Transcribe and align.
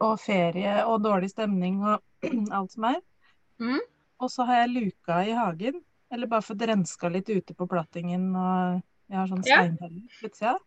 og 0.00 0.18
ferie 0.20 0.82
og 0.86 1.02
dårlig 1.04 1.30
stemning 1.32 1.80
og 1.84 2.00
alt 2.56 2.72
som 2.74 2.84
er. 2.90 3.00
Mm. 3.62 3.80
Og 4.22 4.30
så 4.30 4.46
har 4.46 4.62
jeg 4.62 4.74
luka 4.76 5.20
i 5.26 5.32
hagen, 5.34 5.80
eller 6.12 6.30
bare 6.30 6.44
fått 6.46 6.62
renska 6.68 7.08
litt 7.10 7.28
ute 7.32 7.54
på 7.58 7.66
plattingen, 7.70 8.30
og 8.36 8.82
jeg 9.10 9.18
har 9.18 9.30
sånn 9.30 9.42
Ja. 9.48 9.62
steinheller. 9.64 10.60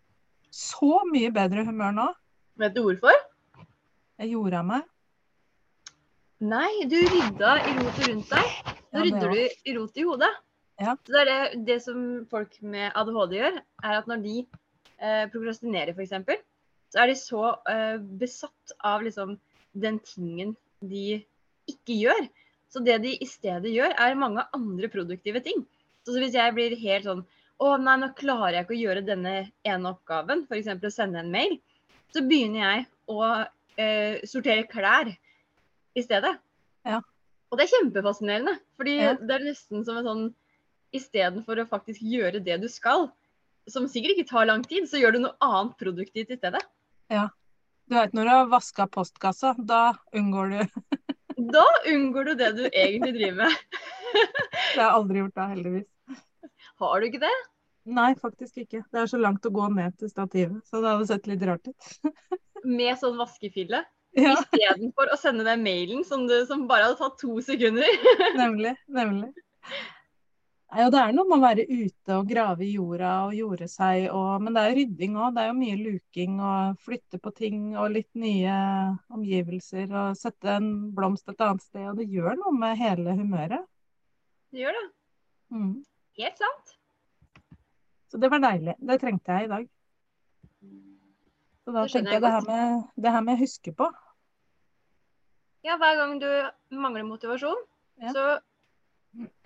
Så 0.55 0.91
mye 1.11 1.31
bedre 1.35 1.65
humør 1.67 1.91
nå. 1.95 2.07
Vet 2.59 2.73
du 2.75 2.81
hvorfor? 2.85 3.15
Jeg 4.19 4.31
gjorde 4.31 4.59
av 4.61 4.65
meg. 4.69 4.83
Nei, 6.45 6.69
du 6.91 6.95
rydda 6.99 7.53
i 7.63 7.73
rotet 7.79 8.07
rundt 8.09 8.29
deg. 8.31 8.73
Nå 8.95 8.99
Ja, 8.99 9.03
rydder 9.03 9.29
også. 9.29 9.35
du 9.35 9.71
i 9.71 9.75
rotet 9.77 9.97
i 9.97 10.05
hodet. 10.07 10.33
Ja. 10.79 10.93
Så 11.07 11.11
det, 11.15 11.21
er 11.21 11.25
det, 11.31 11.65
det 11.67 11.77
som 11.83 11.99
folk 12.31 12.57
med 12.61 12.91
ADHD 12.95 13.35
gjør, 13.39 13.59
er 13.83 13.97
at 13.97 14.07
når 14.11 14.23
de 14.23 14.35
eh, 14.99 15.25
prokrastinerer 15.31 15.95
f.eks., 15.95 16.11
så 16.95 17.03
er 17.03 17.11
de 17.11 17.15
så 17.19 17.43
uh, 17.67 17.97
besatt 17.99 18.73
av 18.87 19.03
liksom 19.03 19.35
den 19.75 19.97
tingen 20.07 20.53
de 20.79 21.17
ikke 21.67 21.97
gjør. 21.99 22.27
Så 22.71 22.79
det 22.85 23.01
de 23.03 23.11
i 23.19 23.27
stedet 23.27 23.73
gjør, 23.73 23.91
er 23.91 24.15
mange 24.19 24.45
andre 24.55 24.87
produktive 24.91 25.41
ting. 25.43 25.65
Så 26.07 26.15
hvis 26.21 26.37
jeg 26.37 26.53
blir 26.55 26.75
helt 26.79 27.07
sånn 27.07 27.25
Å 27.55 27.69
nei, 27.79 27.93
nå 28.01 28.09
klarer 28.17 28.57
jeg 28.57 28.65
ikke 28.65 28.75
å 28.75 28.79
gjøre 28.81 29.01
denne 29.07 29.33
ene 29.63 29.91
oppgaven, 29.93 30.41
f.eks. 30.43 30.73
å 30.75 30.89
sende 30.91 31.21
en 31.21 31.29
mail, 31.31 31.53
så 32.11 32.19
begynner 32.27 32.59
jeg 32.59 32.81
å 33.07 33.19
uh, 33.23 34.15
sortere 34.27 34.65
klær 34.67 35.11
i 35.95 36.03
stedet. 36.03 36.33
Ja. 36.83 36.99
Og 37.47 37.55
det 37.55 37.63
er 37.63 37.71
kjempefascinerende. 37.77 38.57
Fordi 38.75 38.97
Ja. 38.99 39.13
det 39.19 39.37
er 39.37 39.47
nesten 39.47 39.85
som 39.87 40.01
en 40.01 40.09
sånn 40.09 40.25
Istedenfor 40.95 41.59
å 41.59 41.67
faktisk 41.67 41.99
gjøre 42.07 42.39
det 42.39 42.55
du 42.61 42.69
skal, 42.71 43.09
som 43.67 43.87
sikkert 43.91 44.15
ikke 44.15 44.29
tar 44.29 44.45
lang 44.47 44.61
tid, 44.63 44.85
så 44.87 44.99
gjør 45.01 45.15
du 45.15 45.19
noe 45.25 45.35
annet 45.43 45.73
produktivt 45.79 46.31
i 46.31 46.37
stedet. 46.37 46.61
Du 47.09 47.95
vet 47.95 48.13
når 48.17 48.25
du 48.25 48.31
har 48.33 48.47
vaska 48.49 48.87
postkassa, 48.89 49.53
da 49.59 49.95
unngår 50.15 50.53
du 50.53 50.59
Da 51.53 51.65
unngår 51.91 52.31
du 52.31 52.33
det 52.39 52.51
du 52.57 52.63
egentlig 52.71 53.13
driver 53.17 53.43
med. 53.43 53.57
Det 54.75 54.79
har 54.79 54.87
jeg 54.87 54.93
aldri 54.95 55.19
gjort 55.19 55.35
da, 55.35 55.47
heldigvis. 55.51 56.21
Har 56.79 56.99
du 56.99 57.07
ikke 57.09 57.19
det? 57.25 57.33
Nei, 57.95 58.07
faktisk 58.17 58.61
ikke. 58.63 58.81
Det 58.91 59.01
er 59.01 59.09
så 59.11 59.19
langt 59.19 59.45
å 59.45 59.51
gå 59.53 59.67
ned 59.75 59.97
til 59.99 60.09
stativet, 60.09 60.61
så 60.65 60.79
det 60.81 60.93
hadde 60.93 61.07
sett 61.09 61.27
litt 61.29 61.43
rart 61.45 61.67
ut. 61.67 61.89
Med 62.79 62.95
sånn 63.01 63.19
vaskefille. 63.19 63.83
Ja, 64.15 64.37
Istedenfor 64.39 65.11
å 65.11 65.19
sende 65.19 65.43
den 65.45 65.61
mailen 65.65 66.05
som, 66.07 66.23
du, 66.29 66.37
som 66.47 66.63
bare 66.69 66.87
hadde 66.87 67.01
tatt 67.03 67.19
to 67.19 67.35
sekunder. 67.43 67.99
nemlig. 68.39 68.71
Nemlig. 68.87 69.33
Og 70.75 70.89
det 70.91 70.99
er 70.99 71.13
noe 71.15 71.27
med 71.29 71.37
å 71.37 71.43
være 71.45 71.63
ute 71.69 72.15
og 72.17 72.27
grave 72.27 72.65
i 72.65 72.73
jorda 72.73 73.11
og 73.29 73.35
jorde 73.37 73.67
seg, 73.71 74.09
og, 74.11 74.41
men 74.43 74.55
det 74.55 74.61
er 74.61 74.71
jo 74.71 74.77
rydding 74.81 75.13
òg. 75.15 75.35
Det 75.35 75.43
er 75.43 75.47
jo 75.47 75.57
mye 75.59 75.77
luking 75.79 76.33
og 76.43 76.81
flytte 76.83 77.19
på 77.23 77.31
ting 77.37 77.59
og 77.79 77.93
litt 77.93 78.09
nye 78.19 78.55
omgivelser 79.15 79.93
og 79.95 80.17
sette 80.19 80.57
en 80.57 80.67
blomst 80.97 81.31
et 81.31 81.43
annet 81.45 81.63
sted. 81.63 81.85
Og 81.91 82.01
det 82.01 82.09
gjør 82.11 82.35
noe 82.41 82.51
med 82.57 82.75
hele 82.81 83.15
humøret. 83.15 83.63
Det 84.51 84.65
gjør 84.65 84.75
det. 84.79 84.83
Mm. 85.55 85.71
Helt 86.19 86.43
sant. 86.43 86.73
Så 88.11 88.19
det 88.19 88.31
var 88.31 88.43
deilig. 88.43 88.75
Det 88.91 88.99
trengte 89.01 89.37
jeg 89.37 89.47
i 89.47 89.51
dag. 89.53 89.69
Så 91.65 91.73
da 91.73 91.85
tenkte 91.87 92.11
jeg 92.11 92.19
jeg 92.19 92.25
det 92.25 92.33
her 92.35 92.49
med, 92.49 92.83
det 93.07 93.15
her 93.15 93.23
med 93.25 93.39
huske 93.39 93.71
på. 93.79 93.87
Ja, 95.65 95.79
hver 95.81 95.95
gang 95.97 96.19
du 96.21 96.27
mangler 96.77 97.07
motivasjon, 97.07 97.63
Ja. 98.03 98.11
så 98.11 98.25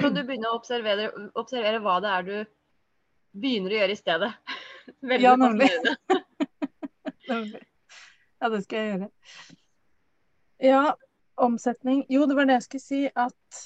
kan 0.02 0.14
du 0.16 0.22
begynne 0.24 0.50
å 0.52 0.58
observere, 0.58 1.10
observere 1.38 1.80
hva 1.84 1.98
det 2.04 2.14
er 2.16 2.24
du 2.28 2.36
begynner 3.40 3.76
å 3.76 3.80
gjøre 3.82 3.96
i 3.96 4.00
stedet. 4.00 4.32
Veldig 5.10 5.26
Ja, 5.26 5.36
nemlig. 5.46 5.70
Ja, 8.40 8.50
det 8.50 8.62
skal 8.66 8.78
jeg 8.80 8.94
gjøre. 8.94 9.10
Ja, 10.64 10.84
omsetning. 11.40 12.06
Jo, 12.12 12.26
det 12.28 12.36
var 12.40 12.48
det 12.50 12.58
jeg 12.58 12.66
skulle 12.68 12.86
si, 12.86 13.02
at 13.14 13.60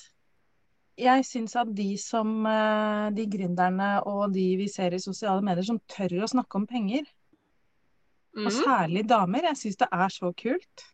jeg 0.99 1.25
syns 1.25 1.55
at 1.57 1.71
de 1.73 1.87
som 1.97 2.43
eh, 2.45 3.07
De 3.17 3.23
gründerne 3.25 3.87
og 4.05 4.35
de 4.35 4.43
vi 4.59 4.67
ser 4.69 4.93
i 4.93 4.99
sosiale 5.01 5.41
medier 5.41 5.65
som 5.65 5.79
tør 5.89 6.19
å 6.21 6.29
snakke 6.29 6.59
om 6.59 6.67
penger, 6.69 7.07
og 8.33 8.49
Mhm. 8.49 8.55
særlig 8.65 9.03
damer, 9.09 9.43
jeg 9.51 9.57
syns 9.61 9.77
det 9.77 9.87
er 9.93 10.09
så 10.09 10.31
kult. 10.33 10.85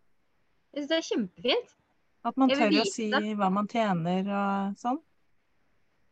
Jeg 0.76 0.84
synes 0.84 0.90
det 0.90 0.98
er 0.98 1.06
kjempefint. 1.08 1.70
At 2.28 2.36
man 2.40 2.52
tør 2.52 2.82
å 2.82 2.88
si 2.90 3.08
hva 3.10 3.48
man 3.54 3.70
tjener 3.72 4.28
og 4.28 4.80
sånn. 4.80 5.00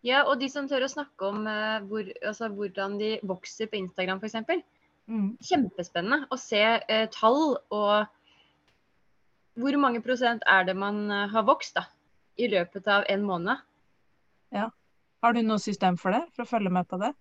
Ja, 0.06 0.24
og 0.30 0.38
de 0.40 0.48
som 0.52 0.68
tør 0.70 0.86
å 0.86 0.92
snakke 0.92 1.28
om 1.28 1.48
uh, 1.50 1.84
hvor, 1.90 2.08
altså, 2.22 2.52
hvordan 2.54 2.96
de 3.02 3.18
vokser 3.28 3.70
på 3.72 3.80
Instagram 3.82 4.22
f.eks. 4.22 4.64
Mm. 5.08 5.30
Kjempespennende 5.44 6.28
å 6.32 6.38
se 6.40 6.62
uh, 6.62 7.06
tall 7.12 7.58
og 7.74 8.08
hvor 9.58 9.78
mange 9.82 10.04
prosent 10.06 10.46
er 10.48 10.68
det 10.68 10.78
man 10.78 11.08
uh, 11.12 11.26
har 11.34 11.48
vokst 11.48 11.80
da, 11.80 11.88
i 12.38 12.50
løpet 12.52 12.88
av 12.94 13.08
en 13.10 13.26
måned. 13.28 13.64
Ja. 14.56 14.70
Har 15.26 15.34
du 15.34 15.42
noe 15.42 15.60
system 15.60 15.98
for 16.00 16.14
det, 16.14 16.28
for 16.36 16.46
å 16.46 16.52
følge 16.52 16.72
med 16.72 16.88
på 16.88 17.02
det? 17.02 17.12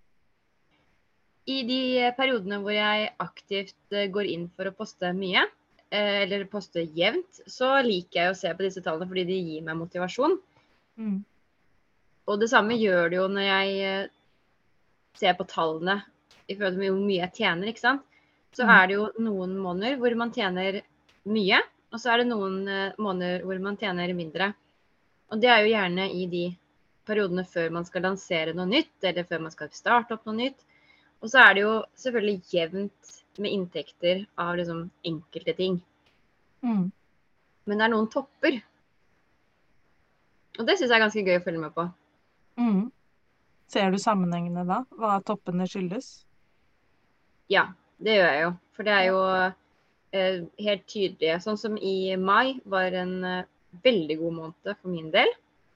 I 1.48 1.62
de 1.66 1.80
periodene 2.18 2.58
hvor 2.60 2.74
jeg 2.74 3.08
aktivt 3.22 3.96
går 4.12 4.28
inn 4.28 4.48
for 4.52 4.68
å 4.68 4.74
poste 4.76 5.12
mye, 5.16 5.46
eller 5.94 6.44
poste 6.50 6.82
jevnt, 6.96 7.42
så 7.46 7.76
liker 7.84 8.20
jeg 8.20 8.32
å 8.32 8.36
se 8.38 8.50
på 8.54 8.64
disse 8.66 8.82
tallene 8.82 9.06
fordi 9.08 9.24
de 9.28 9.38
gir 9.38 9.64
meg 9.66 9.78
motivasjon. 9.78 10.36
Mm. 10.98 11.20
Og 12.26 12.40
det 12.40 12.48
samme 12.50 12.74
gjør 12.74 13.10
det 13.12 13.20
jo 13.20 13.28
når 13.30 13.46
jeg 13.46 13.78
eh, 13.86 14.10
ser 15.16 15.36
på 15.38 15.46
tallene 15.48 16.00
i 16.46 16.56
forhold 16.56 16.76
til 16.76 16.90
hvor 16.90 17.00
mye 17.06 17.22
jeg 17.22 17.34
tjener, 17.38 17.70
ikke 17.70 17.84
sant. 17.84 18.04
Så 18.56 18.64
Mm. 18.64 18.70
er 18.72 18.86
det 18.86 18.94
jo 18.94 19.06
noen 19.20 19.56
måneder 19.60 19.98
hvor 20.00 20.14
man 20.16 20.32
tjener 20.32 20.80
mye, 21.26 21.58
og 21.92 22.00
så 22.00 22.12
er 22.12 22.22
det 22.22 22.30
noen 22.30 22.68
eh, 22.68 22.94
måneder 22.98 23.42
hvor 23.44 23.58
man 23.60 23.76
tjener 23.76 24.14
mindre. 24.16 24.54
Og 25.30 25.40
det 25.42 25.50
er 25.50 25.60
jo 25.62 25.74
gjerne 25.74 26.06
i 26.14 26.26
de 26.26 26.44
periodene 27.06 27.44
før 27.46 27.70
man 27.70 27.84
skal 27.84 28.02
lansere 28.02 28.54
noe 28.54 28.66
nytt, 28.66 28.96
eller 29.02 29.26
før 29.28 29.44
man 29.44 29.54
skal 29.54 29.70
starte 29.70 30.14
opp 30.14 30.26
noe 30.26 30.36
nytt. 30.38 30.64
Og 31.22 31.30
så 31.30 31.42
er 31.42 31.54
det 31.54 31.62
jo 31.62 31.74
selvfølgelig 31.98 32.42
jevnt 32.52 33.12
med 33.42 33.52
inntekter 33.52 34.24
av 34.40 34.56
liksom 34.58 34.86
enkelte 35.06 35.54
ting. 35.56 35.80
Mm. 36.62 36.90
Men 37.66 37.78
det 37.78 37.86
er 37.86 37.92
noen 37.92 38.10
topper. 38.12 38.58
Og 40.56 40.68
det 40.68 40.76
syns 40.78 40.88
jeg 40.90 40.96
er 40.96 41.04
ganske 41.04 41.24
gøy 41.26 41.40
å 41.40 41.44
følge 41.44 41.62
med 41.62 41.74
på. 41.76 41.86
Mm. 42.60 42.84
Ser 43.70 43.90
du 43.92 43.98
sammenhengene 44.00 44.64
da? 44.68 44.82
Hva 44.96 45.18
toppene 45.26 45.66
skyldes? 45.68 46.10
Ja, 47.52 47.68
det 48.02 48.16
gjør 48.16 48.30
jeg 48.30 48.44
jo. 48.44 48.52
For 48.76 48.86
det 48.86 48.94
er 48.94 49.08
jo 49.08 49.20
eh, 49.36 50.38
helt 50.68 50.86
tydelig. 50.90 51.34
Sånn 51.44 51.60
som 51.60 51.76
i 51.76 52.14
mai 52.20 52.56
var 52.64 52.94
en 52.96 53.18
eh, 53.26 53.50
veldig 53.84 54.18
god 54.22 54.38
måned 54.40 54.72
for 54.78 54.92
min 54.92 55.10
del. 55.14 55.30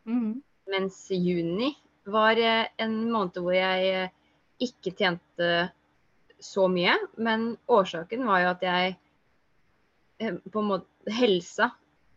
Mm. 0.09 0.41
Mens 0.71 1.03
juni 1.11 1.75
var 2.11 2.39
eh, 2.39 2.71
en 2.81 2.97
måned 3.11 3.43
hvor 3.43 3.57
jeg 3.57 3.91
eh, 3.91 4.17
ikke 4.63 4.95
tjente 4.97 5.51
så 6.41 6.67
mye. 6.73 6.97
Men 7.17 7.55
årsaken 7.71 8.27
var 8.29 8.45
jo 8.45 8.51
at 8.55 8.65
jeg 8.67 8.97
eh, 10.21 10.41
på 10.53 10.63
en 10.63 10.71
måte 10.75 11.15
Helsa 11.17 11.71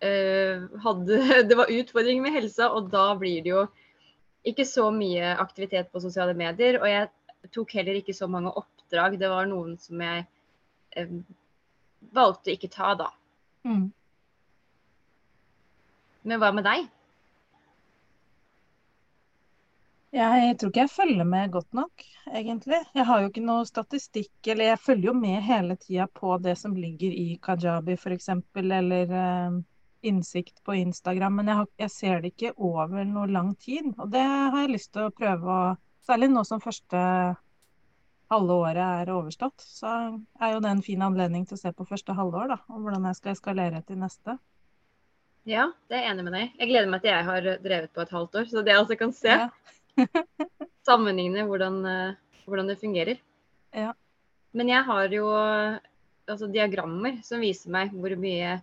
eh, 0.03 0.63
hadde 0.83 1.19
Det 1.49 1.57
var 1.57 1.71
utfordringer 1.71 2.25
med 2.25 2.35
helsa, 2.35 2.69
og 2.71 2.91
da 2.93 3.11
blir 3.19 3.43
det 3.43 3.53
jo 3.53 3.65
ikke 4.47 4.65
så 4.67 4.89
mye 4.91 5.35
aktivitet 5.39 5.91
på 5.91 6.01
sosiale 6.03 6.35
medier. 6.37 6.81
Og 6.81 6.89
jeg 6.89 7.51
tok 7.55 7.75
heller 7.77 7.99
ikke 7.99 8.15
så 8.15 8.27
mange 8.27 8.51
oppdrag. 8.51 9.19
Det 9.19 9.31
var 9.31 9.47
noen 9.49 9.77
som 9.81 10.01
jeg 10.03 10.25
eh, 10.97 11.13
valgte 12.13 12.55
ikke 12.55 12.71
ta, 12.71 12.93
da. 12.99 13.11
Mm. 13.63 13.87
Men 16.23 16.39
hva 16.39 16.51
med 16.55 16.67
deg? 16.67 16.87
Jeg 20.13 20.57
tror 20.61 20.69
ikke 20.69 20.83
jeg 20.83 20.93
følger 20.93 21.25
med 21.25 21.51
godt 21.55 21.71
nok, 21.73 22.03
egentlig. 22.29 22.77
Jeg 22.93 23.05
har 23.09 23.21
jo 23.21 23.29
ikke 23.31 23.45
noe 23.45 23.65
statistikk, 23.65 24.33
eller 24.45 24.67
jeg 24.67 24.81
følger 24.83 25.09
jo 25.09 25.13
med 25.17 25.39
hele 25.41 25.77
tida 25.81 26.05
på 26.05 26.35
det 26.43 26.53
som 26.59 26.75
ligger 26.77 27.15
i 27.17 27.39
Kajabi 27.41 27.95
f.eks., 27.97 28.29
eller 28.61 29.15
eh, 29.17 29.55
innsikt 30.05 30.61
på 30.63 30.75
Instagram, 30.77 31.39
men 31.39 31.49
jeg, 31.49 31.57
har, 31.61 31.71
jeg 31.81 31.93
ser 31.95 32.21
det 32.21 32.33
ikke 32.35 32.53
over 32.61 33.07
noe 33.09 33.25
lang 33.31 33.55
tid. 33.57 33.89
Og 33.97 34.11
det 34.13 34.21
har 34.21 34.59
jeg 34.61 34.75
lyst 34.75 34.93
til 34.93 35.07
å 35.07 35.15
prøve 35.15 35.57
å 35.57 35.63
Særlig 36.03 36.27
nå 36.33 36.41
som 36.43 36.59
første 36.59 36.99
halve 38.33 38.55
året 38.59 38.81
er 38.83 39.11
overstått, 39.13 39.63
så 39.63 39.91
er 40.35 40.49
jo 40.51 40.57
det 40.59 40.73
en 40.73 40.81
fin 40.83 41.05
anledning 41.05 41.45
til 41.47 41.55
å 41.55 41.61
se 41.61 41.71
på 41.71 41.85
første 41.87 42.11
halvår, 42.17 42.49
da, 42.51 42.57
og 42.73 42.81
hvordan 42.83 43.07
jeg 43.07 43.19
skal 43.21 43.31
eskalere 43.31 43.79
til 43.87 44.01
neste. 44.01 44.35
Ja, 45.47 45.69
det 45.87 45.95
er 45.95 46.03
jeg 46.03 46.15
enig 46.17 46.25
med 46.27 46.35
deg. 46.35 46.51
Jeg 46.59 46.71
gleder 46.73 46.91
meg 46.91 47.05
til 47.05 47.13
jeg 47.13 47.27
har 47.29 47.47
drevet 47.63 47.95
på 47.95 48.03
et 48.03 48.11
halvt 48.17 48.35
år, 48.41 48.49
så 48.51 48.65
det 48.67 48.73
jeg 48.73 48.81
altså 48.83 48.99
kan 48.99 49.15
se. 49.15 49.37
Ja. 49.45 49.79
Sammenligne 50.87 51.45
hvordan, 51.47 51.79
eh, 51.85 52.15
hvordan 52.47 52.67
det 52.71 52.79
fungerer. 52.81 53.19
Ja. 53.73 53.93
Men 54.53 54.69
jeg 54.69 54.83
har 54.85 55.07
jo 55.13 55.27
altså, 55.33 56.47
diagrammer 56.51 57.21
som 57.25 57.41
viser 57.43 57.71
meg 57.73 57.93
hvor 57.95 58.13
mye 58.19 58.59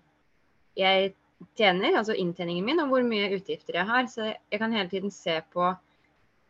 jeg 0.78 1.14
tjener, 1.58 1.96
altså 1.98 2.14
inntjeningen 2.14 2.66
min, 2.66 2.80
og 2.82 2.92
hvor 2.92 3.02
mye 3.06 3.30
utgifter 3.38 3.80
jeg 3.80 3.88
har. 3.88 4.06
Så 4.12 4.28
jeg 4.28 4.60
kan 4.60 4.72
hele 4.76 4.90
tiden 4.92 5.10
se 5.14 5.38
på 5.52 5.64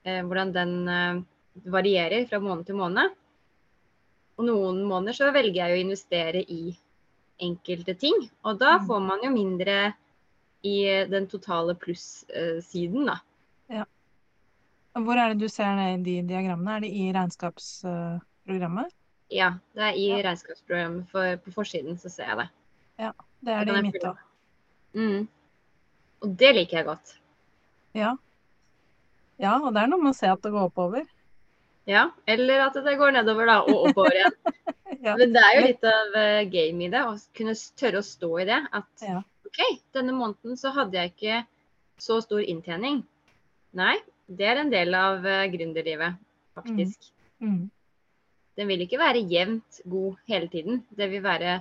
eh, 0.05 0.21
hvordan 0.27 0.53
den 0.57 0.75
eh, 0.89 1.23
varierer 1.71 2.27
fra 2.29 2.41
måned 2.43 2.67
til 2.69 2.79
måned. 2.81 3.17
Og 4.41 4.47
noen 4.49 4.83
måneder 4.89 5.17
så 5.17 5.31
velger 5.35 5.63
jeg 5.63 5.77
å 5.77 5.83
investere 5.85 6.43
i 6.43 6.75
enkelte 7.41 7.95
ting. 7.97 8.17
Og 8.45 8.59
da 8.61 8.79
Mm. 8.79 8.87
får 8.89 9.01
man 9.07 9.25
jo 9.25 9.31
mindre 9.33 9.79
i 10.65 10.77
eh, 10.89 11.07
den 11.09 11.27
totale 11.29 11.75
pluss-siden, 11.75 13.07
da. 13.07 13.21
Hvor 14.99 15.19
er 15.19 15.33
det 15.33 15.39
du 15.45 15.49
ser 15.49 15.77
det 15.79 15.89
i 15.93 15.99
de 16.03 16.15
diagrammene? 16.29 16.77
Er 16.77 16.81
det 16.85 16.91
i 16.91 17.05
regnskapsprogrammet? 17.15 18.91
Ja, 19.31 19.53
det 19.75 19.85
er 19.87 19.95
i 19.99 20.09
Ja. 20.11 20.23
regnskapsprogrammet 20.27 21.09
for, 21.13 21.37
på 21.45 21.53
forsiden, 21.55 21.99
så 21.99 22.11
ser 22.11 22.25
jeg 22.33 22.37
det. 22.43 22.49
Ja, 22.99 23.13
Det 23.45 23.53
er 23.55 23.65
det 23.65 23.77
i 23.79 23.83
mitt 23.87 24.03
òg. 24.05 24.19
Mm. 24.95 25.29
Og 26.23 26.35
det 26.37 26.55
liker 26.55 26.77
jeg 26.79 26.87
godt. 26.87 27.15
Ja. 27.95 28.17
ja, 29.39 29.55
og 29.59 29.73
det 29.75 29.83
er 29.83 29.87
noe 29.91 30.03
med 30.03 30.11
å 30.13 30.19
se 30.19 30.27
at 30.31 30.43
det 30.43 30.51
går 30.53 30.69
oppover. 30.69 31.07
Ja, 31.87 32.11
Eller 32.27 32.67
at 32.67 32.75
det 32.75 32.99
går 32.99 33.15
nedover, 33.17 33.47
da, 33.47 33.61
og 33.63 33.89
oppover 33.91 34.15
igjen. 34.19 34.37
Ja. 35.01 35.15
Men 35.17 35.31
det 35.33 35.41
er 35.41 35.55
jo 35.55 35.61
litt 35.65 35.85
av 35.87 36.09
uh, 36.13 36.43
game 36.51 36.85
i 36.85 36.89
det, 36.93 37.01
å 37.09 37.15
kunne 37.33 37.55
tørre 37.79 38.03
å 38.03 38.05
stå 38.05 38.29
i 38.43 38.45
det. 38.45 38.59
At 38.75 39.05
Ja. 39.07 39.23
OK, 39.47 39.61
denne 39.97 40.13
måneden 40.13 40.59
så 40.61 40.75
hadde 40.77 40.99
jeg 40.99 41.13
ikke 41.15 41.39
så 41.97 42.19
stor 42.21 42.43
inntjening. 42.45 42.99
Nei, 43.81 43.95
det 44.31 44.47
er 44.47 44.61
en 44.63 44.71
del 44.73 44.95
av 44.95 45.25
uh, 45.27 45.45
gründerlivet, 45.53 46.19
faktisk. 46.55 47.11
Mm. 47.43 47.69
Den 48.59 48.69
vil 48.71 48.85
ikke 48.85 49.01
være 49.01 49.25
jevnt 49.31 49.81
god 49.89 50.19
hele 50.31 50.49
tiden. 50.53 50.83
Det 50.95 51.09
vil 51.11 51.23
være 51.25 51.59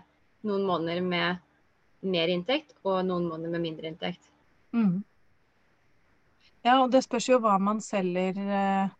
noen 0.48 0.66
måneder 0.68 1.02
med 1.06 1.40
mer 2.06 2.32
inntekt 2.32 2.76
og 2.84 3.02
noen 3.08 3.28
måneder 3.30 3.54
med 3.56 3.66
mindre 3.66 3.90
inntekt. 3.92 4.30
Mm. 4.76 5.02
Ja, 6.64 6.78
og 6.84 6.92
det 6.92 7.04
spørs 7.06 7.30
jo 7.32 7.40
hva 7.44 7.58
man 7.62 7.80
selger. 7.84 8.38
eh, 8.38 8.96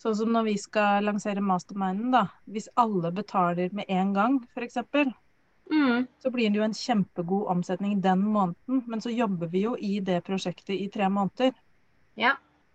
Sånn 0.00 0.14
som 0.16 0.30
når 0.32 0.46
vi 0.46 0.54
skal 0.56 1.04
lansere 1.04 1.42
masterminden, 1.44 2.08
da. 2.14 2.22
Hvis 2.48 2.70
alle 2.80 3.10
betaler 3.12 3.74
med 3.76 3.84
en 3.88 4.14
gang, 4.16 4.38
f.eks., 4.54 4.80
Mm, 5.70 6.06
så 6.18 6.30
blir 6.34 6.50
det 6.50 6.58
jo 6.58 6.64
en 6.66 6.74
kjempegod 6.74 7.46
omsetning 7.52 8.00
den 8.02 8.24
måneden. 8.26 8.80
Men 8.90 9.00
så 9.00 9.10
jobber 9.14 9.46
vi 9.52 9.60
jo 9.62 9.76
i 9.78 10.00
det 10.02 10.16
prosjektet 10.26 10.74
i 10.74 10.88
tre 10.90 11.06
måneder. 11.08 11.52
ja. 12.18 12.32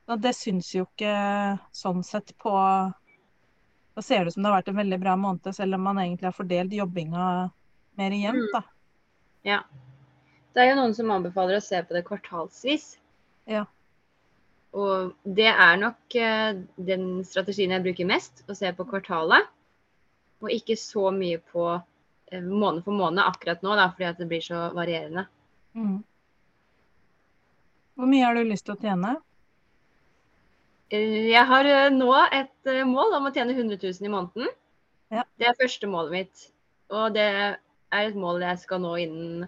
Og 0.08 0.22
det 0.22 0.36
syns 0.38 0.68
jo 0.76 0.86
ikke 0.86 1.14
sånn 1.74 2.04
sett 2.06 2.36
på 2.42 2.52
Da 3.96 4.02
ser 4.04 4.20
det 4.26 4.28
ut 4.28 4.34
som 4.36 4.44
det 4.44 4.52
har 4.52 4.58
vært 4.60 4.70
en 4.74 4.78
veldig 4.82 5.00
bra 5.00 5.16
måned, 5.16 5.48
selv 5.56 5.78
om 5.78 5.86
man 5.88 5.98
egentlig 6.02 6.28
har 6.28 6.36
fordelt 6.36 6.74
jobbinga 6.76 7.28
mer 7.98 8.12
jevnt, 8.12 8.44
Mm. 8.44 8.52
da. 8.52 8.64
ja. 9.44 9.60
Det 10.54 10.62
er 10.62 10.70
jo 10.70 10.76
noen 10.82 10.94
som 10.96 11.12
anbefaler 11.12 11.58
å 11.58 11.64
se 11.64 11.80
på 11.84 11.94
det 11.96 12.04
kvartalsvis. 12.08 12.98
Ja. 13.48 13.66
Og 14.74 15.14
det 15.24 15.48
er 15.48 15.78
nok 15.80 16.16
eh, 16.16 16.60
den 16.76 17.24
strategien 17.24 17.72
jeg 17.72 17.84
bruker 17.84 18.06
mest, 18.06 18.44
å 18.52 18.56
se 18.56 18.72
på 18.76 18.86
kvartalet. 18.88 19.48
Og 20.44 20.50
ikke 20.52 20.76
så 20.76 21.12
mye 21.16 21.40
på 21.40 21.82
eh, 22.32 22.42
måned 22.44 22.84
for 22.84 22.92
måned 22.92 23.24
akkurat 23.24 23.64
nå, 23.64 23.76
da, 23.80 23.88
fordi 23.96 24.10
at 24.10 24.18
det 24.20 24.28
blir 24.28 24.44
så 24.44 24.70
varierende. 24.76 25.26
Mm. 25.74 26.04
Hvor 27.96 28.12
mye 28.12 28.26
har 28.26 28.36
du 28.36 28.44
lyst 28.44 28.66
til 28.68 28.76
å 28.76 28.82
tjene? 28.82 29.16
Jeg 30.94 31.46
har 31.50 31.66
eh, 31.66 31.90
nå 31.90 32.12
et 32.30 32.70
eh, 32.70 32.86
mål 32.86 33.18
om 33.18 33.28
å 33.28 33.34
tjene 33.34 33.56
100 33.56 33.80
000 33.82 34.06
i 34.06 34.12
måneden. 34.12 34.50
Ja. 35.14 35.24
Det 35.40 35.50
er 35.50 35.58
første 35.58 35.90
målet 35.90 36.14
mitt. 36.14 36.48
Og 36.94 37.14
det 37.16 37.26
er 37.26 37.58
et 38.04 38.18
mål 38.20 38.44
jeg 38.46 38.62
skal 38.62 38.84
nå 38.84 38.94
innen 39.02 39.46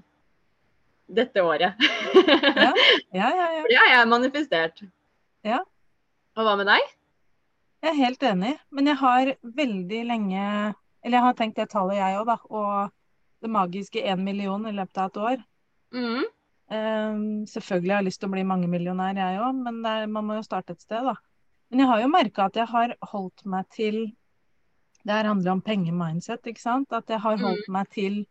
dette 1.07 1.43
året. 1.45 1.77
Ja, 1.77 2.71
ja, 3.19 3.29
ja. 3.29 3.47
ja. 3.53 3.61
For 3.61 3.71
det 3.71 3.81
har 3.81 3.91
jeg 3.93 4.11
manifestert. 4.11 4.81
Ja. 5.45 5.61
Og 6.37 6.45
hva 6.45 6.55
med 6.59 6.69
deg? 6.69 6.93
Jeg 7.85 7.93
er 7.93 7.99
helt 7.99 8.23
enig, 8.25 8.55
men 8.73 8.89
jeg 8.89 8.97
har 8.97 9.29
veldig 9.41 9.99
lenge 10.09 10.43
Eller 11.05 11.19
jeg 11.19 11.25
har 11.27 11.35
tenkt 11.37 11.59
det 11.59 11.67
tallet, 11.69 11.99
jeg 11.99 12.17
òg, 12.17 12.25
da. 12.27 12.37
Og 12.49 13.45
det 13.45 13.53
magiske 13.53 14.01
én 14.01 14.23
million 14.25 14.65
i 14.65 14.73
løpet 14.73 14.97
av 14.97 15.11
et 15.11 15.21
år. 15.21 15.45
Mm. 15.93 16.25
Um, 16.67 17.45
selvfølgelig 17.47 17.93
har 17.93 18.01
jeg 18.01 18.07
lyst 18.09 18.19
til 18.19 18.27
å 18.27 18.33
bli 18.33 18.43
mangemillionær, 18.49 19.15
jeg 19.21 19.39
òg, 19.39 19.61
men 19.63 19.77
er, 19.87 20.07
man 20.11 20.25
må 20.27 20.39
jo 20.39 20.43
starte 20.43 20.73
et 20.75 20.83
sted, 20.83 21.05
da. 21.05 21.13
Men 21.71 21.79
jeg 21.83 21.87
har 21.89 22.01
jo 22.01 22.07
merka 22.13 22.45
at 22.47 22.55
jeg 22.55 22.67
har 22.71 22.95
holdt 23.11 23.43
meg 23.45 23.67
til 23.75 23.99
Det 25.07 25.13
her 25.15 25.27
handler 25.29 25.51
om 25.53 25.61
pengemindset, 25.63 26.41
ikke 26.47 26.59
sant? 26.61 26.91
At 26.91 27.07
jeg 27.09 27.19
har 27.23 27.37
holdt 27.39 27.67
meg 27.71 27.87
til 27.95 28.25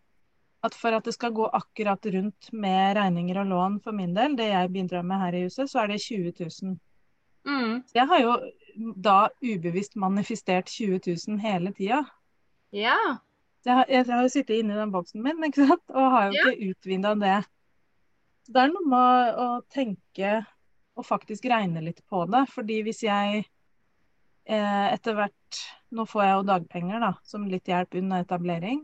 at 0.66 0.74
for 0.74 0.92
at 0.96 1.04
det 1.06 1.14
skal 1.14 1.32
gå 1.32 1.46
akkurat 1.54 2.04
rundt 2.12 2.48
med 2.52 2.96
regninger 2.98 3.38
og 3.40 3.46
lån 3.46 3.76
for 3.84 3.92
min 3.96 4.12
del, 4.16 4.34
det 4.36 4.48
jeg 4.50 4.72
bidrar 4.74 5.04
med 5.06 5.20
her 5.22 5.36
i 5.38 5.42
huset, 5.46 5.70
så 5.70 5.78
er 5.84 5.92
det 5.92 6.00
20 6.02 6.32
000. 6.40 6.74
Mm. 7.46 7.82
Så 7.86 7.94
jeg 7.94 8.06
har 8.10 8.20
jo 8.20 8.34
da 9.06 9.28
ubevisst 9.40 9.96
manifestert 9.96 10.66
20 10.68 11.00
000 11.06 11.38
hele 11.40 11.72
tida. 11.72 12.02
Ja. 12.74 12.96
Så 13.62 13.70
jeg 13.70 13.76
har, 13.78 13.86
jeg 13.88 14.04
har 14.10 14.22
jo 14.26 14.32
sittet 14.34 14.58
inni 14.58 14.74
den 14.76 14.92
boksen 14.92 15.22
min, 15.22 15.44
ikke 15.48 15.68
sant, 15.70 15.84
og 15.94 16.10
har 16.16 16.26
jo 16.26 16.32
Ja. 16.34 16.50
ikke 16.50 16.72
utvinda 16.74 17.14
det. 17.14 17.38
Så 18.44 18.52
det 18.52 18.62
er 18.62 18.74
noe 18.74 18.88
med 18.90 19.40
å 19.46 19.48
tenke 19.72 20.34
og 20.96 21.06
faktisk 21.06 21.46
regne 21.50 21.82
litt 21.84 22.02
på 22.08 22.24
det. 22.30 22.46
Fordi 22.52 22.80
hvis 22.86 23.02
jeg 23.06 23.44
eh, 23.44 24.86
etter 24.92 25.18
hvert 25.18 25.64
Nå 25.94 26.02
får 26.10 26.22
jeg 26.24 26.32
jo 26.34 26.46
dagpenger, 26.48 26.98
da, 27.00 27.12
som 27.24 27.44
litt 27.48 27.68
hjelp 27.70 27.94
under 28.00 28.24
etablering. 28.24 28.80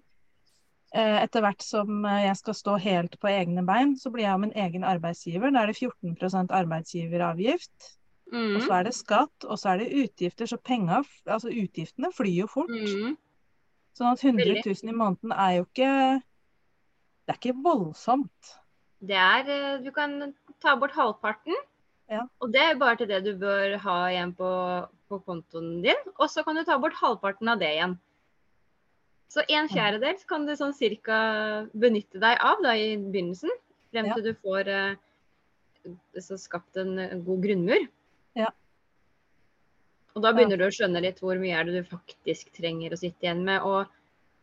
Eh, 0.95 1.17
etter 1.25 1.43
hvert 1.43 1.65
som 1.67 2.05
jeg 2.07 2.37
skal 2.39 2.55
stå 2.55 2.77
helt 2.85 3.17
på 3.21 3.29
egne 3.29 3.65
bein, 3.67 3.97
så 3.99 4.13
blir 4.15 4.23
jeg 4.23 4.37
jo 4.37 4.43
min 4.45 4.55
egen 4.65 4.87
arbeidsgiver. 4.87 5.51
Da 5.51 5.65
er 5.65 5.73
det 5.73 5.81
14% 5.81 6.55
arbeidsgiveravgift. 6.61 7.91
Og 8.33 8.63
så 8.65 8.79
er 8.79 8.87
det 8.87 8.95
skatt, 8.97 9.45
og 9.45 9.59
så 9.61 9.75
er 9.75 9.83
det 9.83 10.05
utgifter. 10.05 10.49
Så 10.49 10.57
penga, 10.57 11.03
altså 11.27 11.51
utgiftene 11.53 12.09
flyr 12.17 12.45
jo 12.45 12.49
fort. 12.49 12.71
Mm. 12.73 13.17
Sånn 13.99 14.09
at 14.09 14.23
100 14.25 14.63
000 14.65 14.89
i 14.89 14.97
måneden 14.97 15.35
er 15.37 15.59
jo 15.59 15.67
ikke 15.67 15.91
Det 17.23 17.35
er 17.35 17.39
ikke 17.39 17.59
voldsomt. 17.65 18.55
Det 19.05 19.19
er 19.19 19.51
eh, 19.53 19.83
Du 19.85 19.91
kan 19.93 20.33
ta 20.63 20.75
bort 20.81 20.97
halvparten. 20.97 21.59
Ja. 22.13 22.23
Og 22.45 22.51
det 22.53 22.61
er 22.61 22.79
bare 22.81 22.99
til 23.01 23.09
det 23.09 23.23
du 23.25 23.33
bør 23.41 23.77
ha 23.81 23.99
igjen 24.13 24.35
på, 24.37 24.49
på 25.09 25.19
kontoen 25.25 25.79
din. 25.85 26.01
Og 26.19 26.29
så 26.29 26.45
kan 26.45 26.59
du 26.59 26.65
ta 26.69 26.77
bort 26.83 26.99
halvparten 27.01 27.49
av 27.49 27.61
det 27.63 27.71
igjen. 27.77 27.95
Så 29.33 29.45
en 29.49 29.71
fjerdedel 29.73 30.19
kan 30.29 30.45
du 30.45 30.53
sånn 30.59 30.75
cirka 30.77 31.17
benytte 31.73 32.21
deg 32.21 32.37
av 32.45 32.61
da 32.65 32.75
i 32.77 32.99
begynnelsen. 33.01 33.53
Frem 33.93 34.11
Ja. 34.11 34.17
til 34.19 34.27
du 34.29 34.35
får 34.45 34.69
eh, 34.69 34.99
så 36.21 36.37
skapt 36.41 36.77
en, 36.81 36.99
en 37.01 37.25
god 37.25 37.41
grunnmur. 37.47 37.87
Ja. 38.37 38.51
Og 40.13 40.21
da 40.25 40.35
begynner 40.37 40.61
du 40.61 40.67
å 40.67 40.73
skjønne 40.75 41.01
litt 41.01 41.21
hvor 41.25 41.41
mye 41.41 41.57
er 41.57 41.65
det 41.69 41.81
du 41.81 41.89
faktisk 41.89 42.53
trenger 42.59 42.93
å 42.93 43.01
sitte 43.01 43.25
igjen 43.25 43.41
med, 43.47 43.65
og 43.65 43.89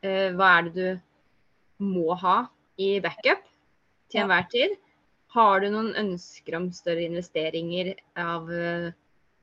eh, 0.01 0.32
hva 0.34 0.50
er 0.58 0.70
det 0.70 0.74
du 0.74 1.86
må 1.86 2.17
ha 2.17 2.39
i 2.82 2.96
backup 3.03 3.46
til 4.10 4.24
Ja. 4.24 4.25
enhver 4.25 4.50
tid. 4.50 4.74
Har 5.36 5.62
du 5.62 5.69
noen 5.69 5.93
ønsker 6.00 6.57
om 6.57 6.71
større 6.74 7.05
investeringer 7.05 7.93
av 8.17 8.50
eh, 8.50 8.89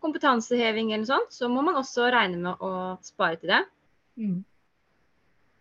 kompetanseheving 0.02 0.92
eller 0.92 1.06
sånt, 1.08 1.32
så 1.34 1.48
må 1.50 1.62
man 1.66 1.78
også 1.78 2.10
regne 2.14 2.42
med 2.42 2.62
å 2.64 2.72
spare 3.06 3.38
til 3.40 3.52
det. 3.54 3.62
Mm. 4.18 4.40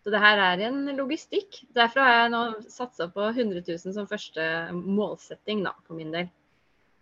Så 0.06 0.12
det 0.14 0.22
her 0.22 0.38
er 0.38 0.60
en 0.68 0.84
logistikk. 0.94 1.64
Derfor 1.74 2.04
har 2.04 2.12
jeg 2.14 2.32
nå 2.34 2.42
satsa 2.70 3.08
på 3.10 3.24
100 3.32 3.62
000 3.66 3.94
som 3.96 4.06
første 4.06 4.44
målsetting 4.74 5.64
da, 5.66 5.72
for 5.86 5.98
min 5.98 6.12
del. 6.14 6.28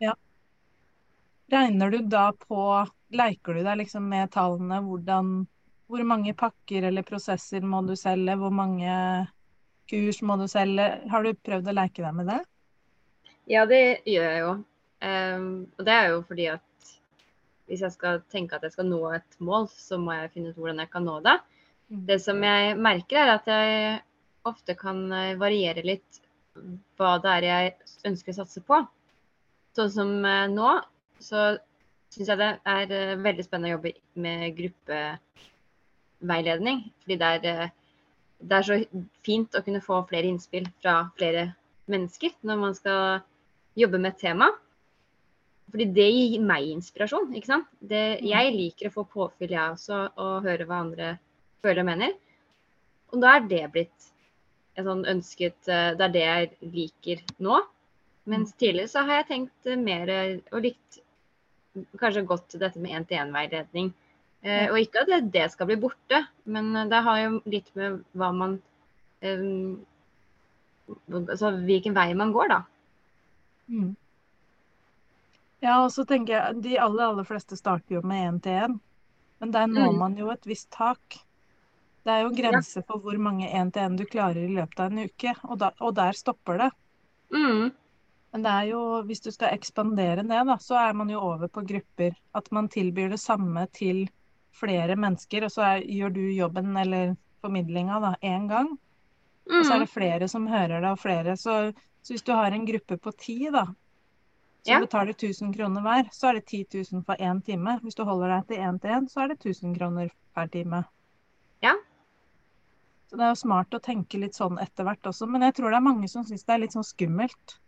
Ja. 0.00 0.14
Regner 1.52 1.92
du 1.92 1.98
da 2.08 2.30
på 2.32 2.60
Leker 3.14 3.54
du 3.54 3.60
deg 3.62 3.76
liksom 3.82 4.08
med 4.10 4.32
tallene? 4.34 4.80
Hvordan 4.82 5.34
Hvor 5.86 6.02
mange 6.08 6.32
pakker 6.34 6.88
eller 6.88 7.04
prosesser 7.04 7.60
må 7.60 7.82
du 7.84 7.92
selge? 7.94 8.38
Hvor 8.40 8.50
mange 8.50 8.94
kurs 9.90 10.22
må 10.24 10.38
du 10.40 10.48
selge? 10.48 10.88
Har 11.12 11.22
du 11.22 11.36
prøvd 11.36 11.68
å 11.70 11.76
leke 11.76 12.02
deg 12.02 12.16
med 12.16 12.32
det? 12.32 12.40
Ja, 13.50 13.66
det 13.68 14.00
gjør 14.08 14.30
jeg 14.30 14.40
jo. 14.40 14.52
Um, 15.04 15.66
og 15.76 15.84
det 15.84 15.92
er 15.92 16.06
jo 16.14 16.22
fordi 16.24 16.46
at 16.54 16.62
hvis 17.68 17.82
jeg 17.84 17.92
skal 17.92 18.22
tenke 18.32 18.56
at 18.56 18.64
jeg 18.64 18.72
skal 18.74 18.86
nå 18.88 19.00
et 19.16 19.36
mål, 19.44 19.68
så 19.72 19.98
må 20.00 20.12
jeg 20.16 20.32
finne 20.34 20.50
ut 20.52 20.58
hvordan 20.60 20.80
jeg 20.82 20.90
kan 20.92 21.04
nå 21.04 21.14
det. 21.24 21.36
Mm. 21.88 22.06
Det 22.08 22.18
som 22.22 22.42
jeg 22.44 22.76
merker, 22.80 23.18
er 23.20 23.30
at 23.34 23.46
jeg 23.48 24.00
ofte 24.48 24.74
kan 24.76 25.12
eh, 25.12 25.38
variere 25.40 25.82
litt 25.84 26.20
hva 26.98 27.18
det 27.22 27.30
er 27.38 27.44
jeg 27.48 27.72
ønsker 28.10 28.32
å 28.32 28.36
satse 28.42 28.60
på. 28.64 28.76
Sånn 29.76 29.92
som 29.92 30.24
eh, 30.28 30.52
nå, 30.52 30.70
så 31.20 31.56
syns 32.14 32.28
jeg 32.30 32.38
det 32.40 32.50
er 32.68 32.92
eh, 32.92 33.22
veldig 33.24 33.44
spennende 33.46 33.70
å 33.72 33.74
jobbe 33.78 33.92
med 34.26 34.40
gruppeveiledning. 34.60 36.78
Fordi 37.04 37.16
det 37.20 37.28
er, 37.38 37.42
det 38.40 38.54
er 38.58 38.64
så 38.68 38.74
fint 39.26 39.50
å 39.56 39.64
kunne 39.64 39.84
få 39.84 39.96
flere 40.10 40.30
innspill 40.30 40.66
fra 40.80 40.94
flere 41.18 41.42
mennesker 41.90 42.30
når 42.48 42.56
man 42.60 42.74
skal 42.76 43.00
jobbe 43.76 44.00
med 44.00 44.14
et 44.14 44.20
tema. 44.20 44.50
Fordi 45.70 45.86
det 45.96 46.06
gir 46.12 46.42
meg 46.44 46.68
inspirasjon. 46.70 47.32
ikke 47.34 47.50
sant? 47.50 47.68
Det, 47.80 48.20
Mm. 48.20 48.26
jeg 48.28 48.52
liker 48.54 48.88
å 48.88 48.94
få 48.94 49.04
påfyll, 49.10 49.50
jeg 49.50 49.72
også, 49.74 50.10
og 50.16 50.42
høre 50.44 50.66
hva 50.66 50.80
andre 50.80 51.18
føler 51.62 51.80
og 51.80 51.86
mener. 51.86 52.12
Og 53.12 53.20
da 53.20 53.36
er 53.36 53.48
det 53.48 53.72
blitt 53.72 54.10
en 54.76 54.84
sånn 54.84 55.04
ønsket 55.06 55.68
eh, 55.68 55.94
Det 55.94 56.04
er 56.04 56.12
det 56.12 56.24
jeg 56.24 56.72
liker 56.72 57.22
nå. 57.40 57.60
Mens 58.26 58.52
tidligere 58.54 58.88
så 58.88 59.04
har 59.04 59.22
jeg 59.22 59.28
tenkt 59.28 59.66
eh, 59.66 59.76
mer 59.76 60.42
og 60.52 60.62
likt 60.62 61.00
kanskje 61.98 62.26
godt 62.26 62.48
til 62.48 62.60
dette 62.60 62.78
med 62.78 62.92
én-til-én-veiledning. 62.92 63.92
Eh, 64.44 64.68
og 64.70 64.78
ikke 64.78 65.00
at 65.02 65.08
det, 65.08 65.32
det 65.32 65.50
skal 65.52 65.66
bli 65.70 65.76
borte, 65.80 66.20
men 66.44 66.74
eh, 66.76 66.88
det 66.90 67.02
har 67.06 67.20
jo 67.22 67.40
litt 67.48 67.70
med 67.78 68.02
hva 68.12 68.30
man 68.36 68.58
eh, 69.24 69.44
altså, 71.08 71.50
hvilken 71.64 71.96
vei 71.96 72.10
man 72.18 72.34
går, 72.34 72.50
da. 72.52 72.60
Mm. 73.68 73.94
Ja, 75.64 75.78
og 75.84 75.92
så 75.94 76.04
tenker 76.04 76.34
jeg 76.36 76.62
de 76.64 76.74
aller, 76.80 77.06
aller 77.08 77.24
fleste 77.28 77.56
starter 77.56 77.96
jo 77.96 78.02
med 78.04 78.26
én 78.28 78.40
til 78.44 78.52
én. 78.66 78.80
Men 79.40 79.50
der 79.54 79.66
når 79.66 79.92
Mm. 79.92 79.98
man 79.98 80.16
jo 80.16 80.30
et 80.30 80.44
visst 80.46 80.70
tak. 80.70 81.00
Det 82.04 82.12
er 82.12 82.22
jo 82.22 82.34
grenser 82.36 82.82
for 82.84 82.98
hvor 83.00 83.16
mange 83.18 83.48
én 83.48 83.72
til 83.72 83.80
én 83.82 83.96
du 83.96 84.04
klarer 84.04 84.44
i 84.44 84.54
løpet 84.54 84.80
av 84.80 84.92
en 84.92 84.98
uke, 85.04 85.34
og, 85.44 85.58
da, 85.58 85.70
og 85.80 85.94
der 85.94 86.12
stopper 86.12 86.58
det. 86.58 86.70
Mm. 87.32 87.72
Men 88.32 88.42
det 88.42 88.50
er 88.50 88.62
jo, 88.70 89.02
hvis 89.02 89.20
du 89.22 89.30
skal 89.30 89.54
ekspandere 89.54 90.16
det, 90.16 90.28
da, 90.28 90.56
så 90.58 90.74
er 90.76 90.92
man 90.92 91.08
jo 91.08 91.20
over 91.20 91.48
på 91.48 91.62
grupper. 91.66 92.14
At 92.34 92.50
man 92.52 92.68
tilbyr 92.68 93.08
det 93.10 93.20
samme 93.20 93.66
til 93.72 94.08
flere 94.52 94.96
mennesker, 94.96 95.44
og 95.44 95.50
så 95.50 95.62
er, 95.62 95.80
gjør 95.86 96.12
du 96.12 96.20
jobben 96.20 96.76
eller 96.76 97.16
formidlinga 97.42 98.16
én 98.22 98.48
gang. 98.48 98.78
Og 99.46 99.64
så 99.64 99.72
er 99.72 99.78
Mm. 99.78 99.80
det 99.80 99.90
flere 99.90 100.28
som 100.28 100.46
hører 100.46 100.80
det, 100.80 100.90
og 100.90 100.98
flere. 100.98 101.36
Så, 101.36 101.72
så 102.04 102.12
hvis 102.14 102.24
du 102.26 102.32
har 102.36 102.52
en 102.52 102.66
gruppe 102.68 102.98
på 103.00 103.12
ti, 103.16 103.38
da, 103.50 103.64
som 103.64 104.74
Ja. 104.74 104.80
betaler 104.80 105.12
1000 105.16 105.54
kroner 105.56 105.82
hver, 105.84 106.10
så 106.12 106.28
er 106.30 106.38
det 106.38 106.44
10 106.46 106.66
000 106.92 107.02
for 107.04 107.16
én 107.20 107.40
time. 107.44 107.78
Hvis 107.82 107.96
du 107.96 108.04
holder 108.04 108.28
deg 108.34 108.46
til 108.48 108.56
én 108.64 108.78
til 108.80 108.90
én, 108.90 109.08
så 109.08 109.24
er 109.24 109.28
det 109.32 109.38
1000 109.40 109.74
kroner 109.78 110.10
per 110.34 110.46
time. 110.52 110.84
Ja. 111.62 111.74
Så 113.08 113.16
det 113.16 113.24
er 113.26 113.32
jo 113.34 113.40
smart 113.42 113.70
å 113.76 113.80
tenke 113.80 114.18
litt 114.20 114.34
sånn 114.36 114.58
etter 114.60 114.84
hvert 114.84 115.02
også. 115.10 115.28
Men 115.28 115.42
jeg 115.42 115.54
tror 115.54 115.70
det 115.70 115.76
er 115.80 115.88
mange 115.88 116.08
som 116.08 116.24
syns 116.24 116.44
det 116.44 116.54
er 116.54 116.58
litt 116.64 116.72
sånn 116.76 116.84
skummelt 116.86 117.58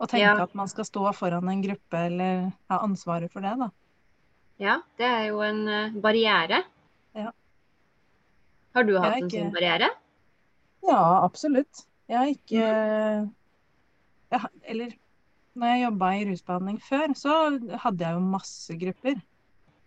å 0.00 0.06
tenke 0.06 0.20
Ja. 0.36 0.42
at 0.42 0.54
man 0.54 0.68
skal 0.68 0.84
stå 0.84 1.12
foran 1.14 1.48
en 1.48 1.62
gruppe 1.62 1.94
eller 2.06 2.52
ha 2.70 2.78
ansvaret 2.84 3.30
for 3.32 3.40
det, 3.40 3.56
da. 3.58 3.70
Ja, 4.58 4.80
det 4.98 5.06
er 5.06 5.24
jo 5.28 5.40
en 5.40 5.66
eh, 5.68 5.90
barriere. 5.90 6.62
Ja. 7.14 7.32
Har 8.74 8.84
du 8.84 8.98
hatt 8.98 9.16
ikke... 9.16 9.24
en 9.24 9.30
sånn 9.30 9.52
barriere? 9.52 9.88
Ja, 10.86 11.24
absolutt. 11.24 11.86
Jeg 12.08 12.18
har 12.18 12.26
ikke 12.26 13.22
Mm. 13.22 13.34
Jeg, 14.32 14.50
Eller 14.72 14.94
når 15.58 15.72
jeg 15.72 15.84
jobba 15.84 16.10
i 16.16 16.24
rusbehandling 16.30 16.80
før, 16.80 17.14
så 17.18 17.36
hadde 17.84 18.06
jeg 18.06 18.16
jo 18.16 18.24
masse 18.24 18.76
grupper. 18.80 19.20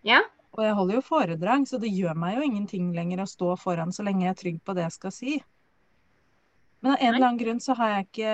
Ja. 0.05 0.21
Og 0.55 0.63
jeg 0.63 0.77
holder 0.77 0.99
jo 0.99 1.03
foredrag, 1.03 1.65
så 1.67 1.79
det 1.81 1.91
gjør 1.91 2.15
meg 2.21 2.37
jo 2.37 2.45
ingenting 2.45 2.93
lenger 2.95 3.23
å 3.23 3.27
stå 3.29 3.55
foran 3.59 3.91
så 3.95 4.05
lenge 4.05 4.27
jeg 4.27 4.35
er 4.35 4.41
trygg 4.43 4.61
på 4.63 4.75
det 4.77 4.85
jeg 4.85 4.95
skal 4.95 5.15
si. 5.15 5.35
Men 6.85 6.93
av 6.93 7.01
en 7.01 7.15
eller 7.15 7.27
annen 7.27 7.41
grunn 7.41 7.61
så 7.63 7.73
har 7.79 7.95
jeg 7.95 8.05
ikke 8.05 8.33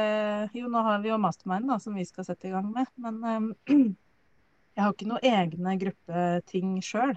Jo, 0.59 0.69
nå 0.73 0.81
har 0.83 0.97
vi 0.99 1.11
jo 1.11 1.19
Mastermind 1.21 1.69
da, 1.71 1.77
som 1.79 1.95
vi 1.95 2.03
skal 2.03 2.27
sette 2.27 2.49
i 2.49 2.51
gang 2.51 2.67
med, 2.73 2.89
men 2.99 3.21
um, 3.23 3.51
jeg 4.75 4.83
har 4.83 4.91
ikke 4.91 5.07
noen 5.07 5.27
egne 5.31 5.77
gruppeting 5.79 6.73
sjøl. 6.83 7.15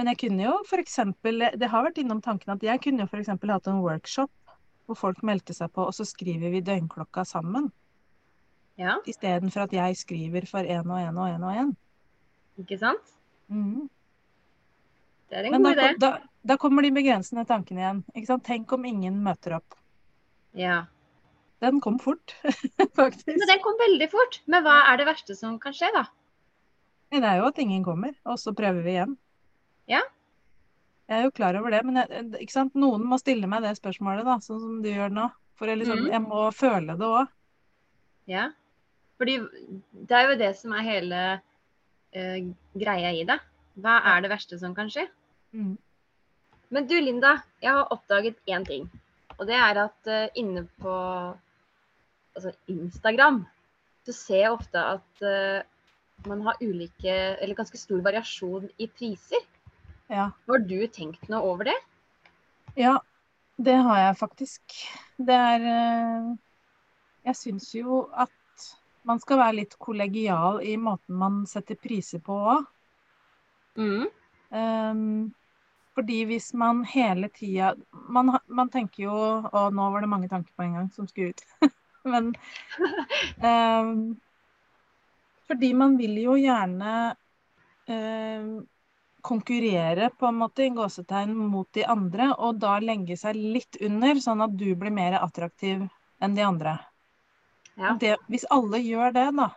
Men 0.00 0.10
jeg 0.10 0.18
kunne 0.24 0.48
jo 0.48 0.56
f.eks. 0.66 0.98
Det 1.22 1.68
har 1.70 1.86
vært 1.86 2.00
innom 2.02 2.20
tanken 2.24 2.56
at 2.56 2.64
jeg 2.66 2.82
kunne 2.82 3.04
jo 3.04 3.10
f.eks. 3.12 3.30
hatt 3.30 3.70
en 3.70 3.84
workshop 3.84 4.32
hvor 4.86 4.98
folk 4.98 5.22
meldte 5.22 5.54
seg 5.56 5.70
på, 5.72 5.84
og 5.88 5.94
så 5.94 6.04
skriver 6.08 6.50
vi 6.52 6.60
døgnklokka 6.66 7.24
sammen. 7.28 7.70
Ja, 8.80 8.96
Istedenfor 9.06 9.66
at 9.66 9.74
jeg 9.76 9.96
skriver 10.00 10.46
for 10.48 10.64
én 10.64 10.88
og 10.88 10.98
én 10.98 11.18
og 11.20 11.28
én 11.28 11.42
og 11.44 11.58
én. 11.60 11.74
ikke 12.58 12.78
sant? 12.80 13.12
Mm. 13.52 13.88
Det 15.28 15.38
er 15.38 15.44
en 15.48 15.52
Men 15.52 15.62
da, 15.62 15.68
god 15.68 15.78
idé. 15.82 15.98
da, 16.00 16.10
da 16.52 16.56
kommer 16.60 16.82
de 16.82 16.90
begrensende 16.92 17.44
tankene 17.48 17.80
igjen. 17.80 18.00
Ikke 18.14 18.26
sant? 18.30 18.44
Tenk 18.44 18.72
om 18.72 18.84
ingen 18.84 19.20
møter 19.24 19.56
opp. 19.58 19.76
Ja. 20.56 20.86
Den 21.62 21.78
kom 21.80 21.98
fort, 22.02 22.34
faktisk. 22.98 23.28
Men 23.28 23.48
den 23.48 23.60
kom 23.62 23.76
veldig 23.80 24.08
fort. 24.12 24.40
Men 24.50 24.64
hva 24.66 24.80
er 24.90 24.98
det 25.00 25.06
verste 25.06 25.36
som 25.38 25.58
kan 25.62 25.72
skje, 25.76 25.92
da? 25.94 26.06
Det 27.12 27.22
er 27.22 27.38
jo 27.38 27.46
at 27.52 27.58
ingen 27.60 27.84
kommer, 27.84 28.16
og 28.24 28.38
så 28.40 28.52
prøver 28.56 28.82
vi 28.82 28.96
igjen. 28.96 29.14
Ja. 29.88 30.00
Jeg 31.10 31.18
er 31.18 31.24
jo 31.26 31.34
klar 31.34 31.56
over 31.58 31.74
det, 31.74 31.82
men 31.84 31.98
jeg, 32.00 32.48
sant? 32.52 32.74
noen 32.78 33.04
må 33.04 33.18
stille 33.20 33.48
meg 33.50 33.64
det 33.64 33.74
spørsmålet, 33.78 34.24
da, 34.24 34.38
sånn 34.44 34.60
som 34.62 34.82
du 34.84 34.88
gjør 34.88 35.12
nå. 35.12 35.28
For 35.58 35.68
jeg, 35.68 35.82
liksom, 35.82 36.04
Mhm. 36.04 36.10
jeg 36.10 36.22
må 36.22 36.42
føle 36.54 36.96
det 36.98 37.06
òg. 37.06 37.28
Ja. 38.26 38.50
Fordi 39.18 39.38
det 39.92 40.16
er 40.18 40.28
jo 40.28 40.38
det 40.38 40.56
som 40.56 40.72
er 40.72 40.82
hele 40.82 41.20
uh, 42.16 42.38
greia 42.74 43.12
i 43.14 43.24
det. 43.28 43.38
Hva 43.78 44.00
er 44.14 44.22
det 44.22 44.30
verste 44.30 44.58
som 44.58 44.74
kan 44.74 44.90
skje? 44.90 45.06
Mm. 45.54 45.76
Men 46.70 46.86
du 46.86 46.94
Linda, 47.00 47.42
jeg 47.62 47.70
har 47.70 47.92
oppdaget 47.92 48.36
én 48.48 48.66
ting. 48.66 48.90
Og 49.38 49.46
det 49.46 49.54
er 49.54 49.78
at 49.84 50.08
uh, 50.08 50.28
inne 50.34 50.66
på 50.80 50.92
altså 52.34 52.52
Instagram 52.68 53.44
så 54.06 54.12
ser 54.16 54.40
jeg 54.40 54.52
ofte 54.52 54.78
at 54.78 55.22
uh, 55.22 55.62
man 56.26 56.42
har 56.46 56.56
ulike, 56.62 57.12
eller 57.40 57.54
ganske 57.54 57.78
stor 57.78 58.00
variasjon 58.02 58.68
i 58.78 58.86
priser. 58.86 59.42
Ja. 60.12 60.28
Har 60.46 60.60
du 60.68 60.76
tenkt 60.92 61.24
noe 61.32 61.40
over 61.54 61.70
det? 61.70 61.78
ja, 62.76 62.98
det 63.56 63.78
har 63.86 63.98
jeg 63.98 64.16
faktisk. 64.18 64.74
Det 65.16 65.34
er 65.34 65.66
eh, 65.72 66.32
Jeg 67.24 67.38
syns 67.38 67.70
jo 67.74 68.06
at 68.12 68.66
man 69.08 69.20
skal 69.22 69.40
være 69.40 69.58
litt 69.62 69.76
kollegial 69.82 70.60
i 70.62 70.76
måten 70.76 71.16
man 71.18 71.42
setter 71.48 71.78
priser 71.80 72.20
på 72.24 72.36
òg. 72.54 72.66
Mm. 73.80 74.04
Um, 74.52 75.32
fordi 75.96 76.18
hvis 76.28 76.50
man 76.60 76.82
hele 76.84 77.30
tida 77.32 77.70
man, 78.12 78.34
man 78.52 78.68
tenker 78.68 79.06
jo 79.06 79.14
Å, 79.48 79.62
nå 79.72 79.86
var 79.94 80.04
det 80.04 80.10
mange 80.12 80.28
tanker 80.28 80.52
på 80.52 80.66
en 80.66 80.76
gang 80.76 80.90
som 80.92 81.08
skulle 81.08 81.32
ut. 81.32 81.44
Men 82.12 82.34
um, 83.40 83.94
Fordi 85.48 85.72
man 85.78 85.96
vil 85.96 86.18
jo 86.20 86.36
gjerne 86.36 86.92
um, 87.88 88.52
konkurrere 89.22 90.10
på 90.18 90.26
en 90.26 90.38
måte 90.42 90.66
i 90.66 90.72
gåsetegn 90.74 91.34
mot 91.36 91.68
de 91.76 91.84
andre, 91.86 92.32
og 92.34 92.58
da 92.62 92.78
legge 92.82 93.16
seg 93.18 93.38
litt 93.38 93.78
under, 93.80 94.18
sånn 94.20 94.42
at 94.44 94.56
du 94.58 94.68
blir 94.78 94.94
mer 94.94 95.20
attraktiv 95.20 95.84
enn 96.22 96.34
de 96.38 96.44
andre. 96.46 96.76
Ja. 97.78 97.94
Det, 98.00 98.16
hvis 98.28 98.44
alle 98.52 98.82
gjør 98.82 99.14
det, 99.14 99.28
da, 99.38 99.48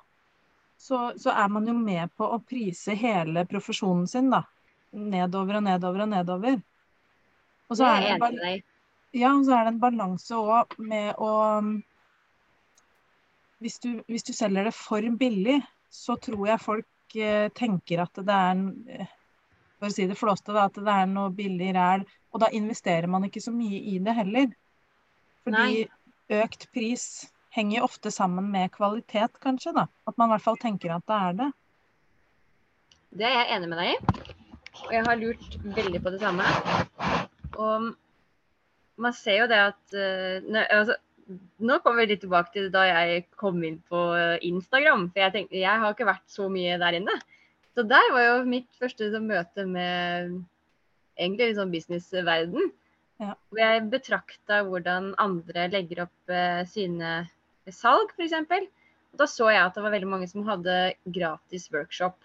så, 0.78 1.00
så 1.20 1.34
er 1.34 1.50
man 1.52 1.68
jo 1.68 1.74
med 1.78 2.14
på 2.18 2.28
å 2.30 2.40
prise 2.46 2.96
hele 2.98 3.46
profesjonen 3.50 4.08
sin, 4.08 4.30
da. 4.34 4.44
Nedover 4.96 5.60
og 5.60 5.66
nedover 5.66 6.06
og 6.06 6.14
nedover. 6.14 6.62
Og 7.68 7.80
så 7.80 7.90
er 7.90 8.06
det, 8.06 8.30
en 8.30 8.64
ja, 9.16 9.32
så 9.44 9.58
er 9.58 9.66
det 9.66 9.74
en 9.74 9.82
balanse 9.82 10.38
òg 10.38 10.78
med 10.80 11.18
å 11.20 11.32
hvis 13.64 13.80
du, 13.82 13.90
hvis 14.12 14.26
du 14.28 14.34
selger 14.36 14.68
det 14.68 14.76
for 14.78 15.06
billig, 15.18 15.58
så 15.90 16.18
tror 16.22 16.44
jeg 16.52 16.62
folk 16.62 17.16
eh, 17.18 17.48
tenker 17.56 18.04
at 18.04 18.20
det 18.28 18.36
er 18.36 19.08
For 19.86 19.94
å 19.94 19.94
si 19.94 20.06
det 20.10 20.18
flåste, 20.18 20.54
at 20.58 20.78
det 20.82 20.90
er 20.90 21.06
noe 21.06 21.30
billig 21.30 21.68
ræl. 21.76 22.02
Og 22.34 22.42
da 22.42 22.48
investerer 22.58 23.06
man 23.06 23.28
ikke 23.28 23.44
så 23.44 23.52
mye 23.54 23.78
i 23.94 24.00
det 24.02 24.16
heller. 24.18 24.48
Fordi 25.46 25.66
Nei. 25.86 26.40
økt 26.42 26.66
pris 26.74 27.04
henger 27.54 27.86
ofte 27.86 28.10
sammen 28.10 28.48
med 28.50 28.74
kvalitet, 28.74 29.38
kanskje. 29.44 29.76
da. 29.78 29.86
At 30.10 30.18
man 30.18 30.32
i 30.32 30.34
hvert 30.34 30.46
fall 30.48 30.58
tenker 30.58 30.96
at 30.96 31.06
det 31.06 31.20
er 31.28 31.38
det. 31.44 31.50
Det 33.22 33.28
er 33.30 33.38
jeg 33.38 33.52
enig 33.60 33.70
med 33.70 33.80
deg 33.84 33.92
i. 33.94 34.34
Og 34.88 34.90
jeg 34.98 35.06
har 35.06 35.22
lurt 35.22 35.60
veldig 35.78 36.02
på 36.02 36.16
det 36.16 36.24
samme. 36.26 36.50
Og 37.62 37.94
man 39.06 39.16
ser 39.22 39.44
jo 39.44 39.48
det 39.54 39.62
at 39.70 40.00
nø, 40.50 40.66
altså, 40.66 40.98
Nå 41.66 41.80
kommer 41.82 42.04
vi 42.04 42.12
litt 42.12 42.20
tilbake 42.22 42.52
til 42.54 42.68
da 42.74 42.84
jeg 42.86 43.24
kom 43.38 43.64
inn 43.66 43.80
på 43.90 44.02
eh, 44.14 44.36
Instagram. 44.46 45.08
For 45.14 45.24
jeg 45.24 45.34
tenkte, 45.34 45.58
jeg 45.58 45.82
har 45.82 45.94
ikke 45.94 46.06
vært 46.06 46.26
så 46.30 46.50
mye 46.54 46.76
der 46.82 47.00
inne. 47.00 47.16
Så 47.76 47.84
der 47.88 48.12
var 48.16 48.24
jo 48.24 48.36
mitt 48.48 48.70
første 48.80 49.10
sånn 49.12 49.28
møte 49.28 49.66
med 49.68 50.38
egentlig 51.20 51.52
liksom 51.52 51.74
businessverden. 51.74 52.70
Ja. 53.20 53.34
Hvor 53.50 53.60
jeg 53.62 53.84
betrakta 53.92 54.62
hvordan 54.68 55.14
andre 55.22 55.68
legger 55.72 56.06
opp 56.06 56.32
eh, 56.32 56.64
sine 56.68 57.26
salg, 57.72 58.12
f.eks. 58.16 58.36
Og 59.16 59.20
da 59.22 59.28
så 59.32 59.50
jeg 59.52 59.64
at 59.64 59.76
det 59.76 59.84
var 59.86 59.94
veldig 59.96 60.10
mange 60.12 60.28
som 60.32 60.48
hadde 60.48 60.94
gratis 61.16 61.70
workshop. 61.72 62.18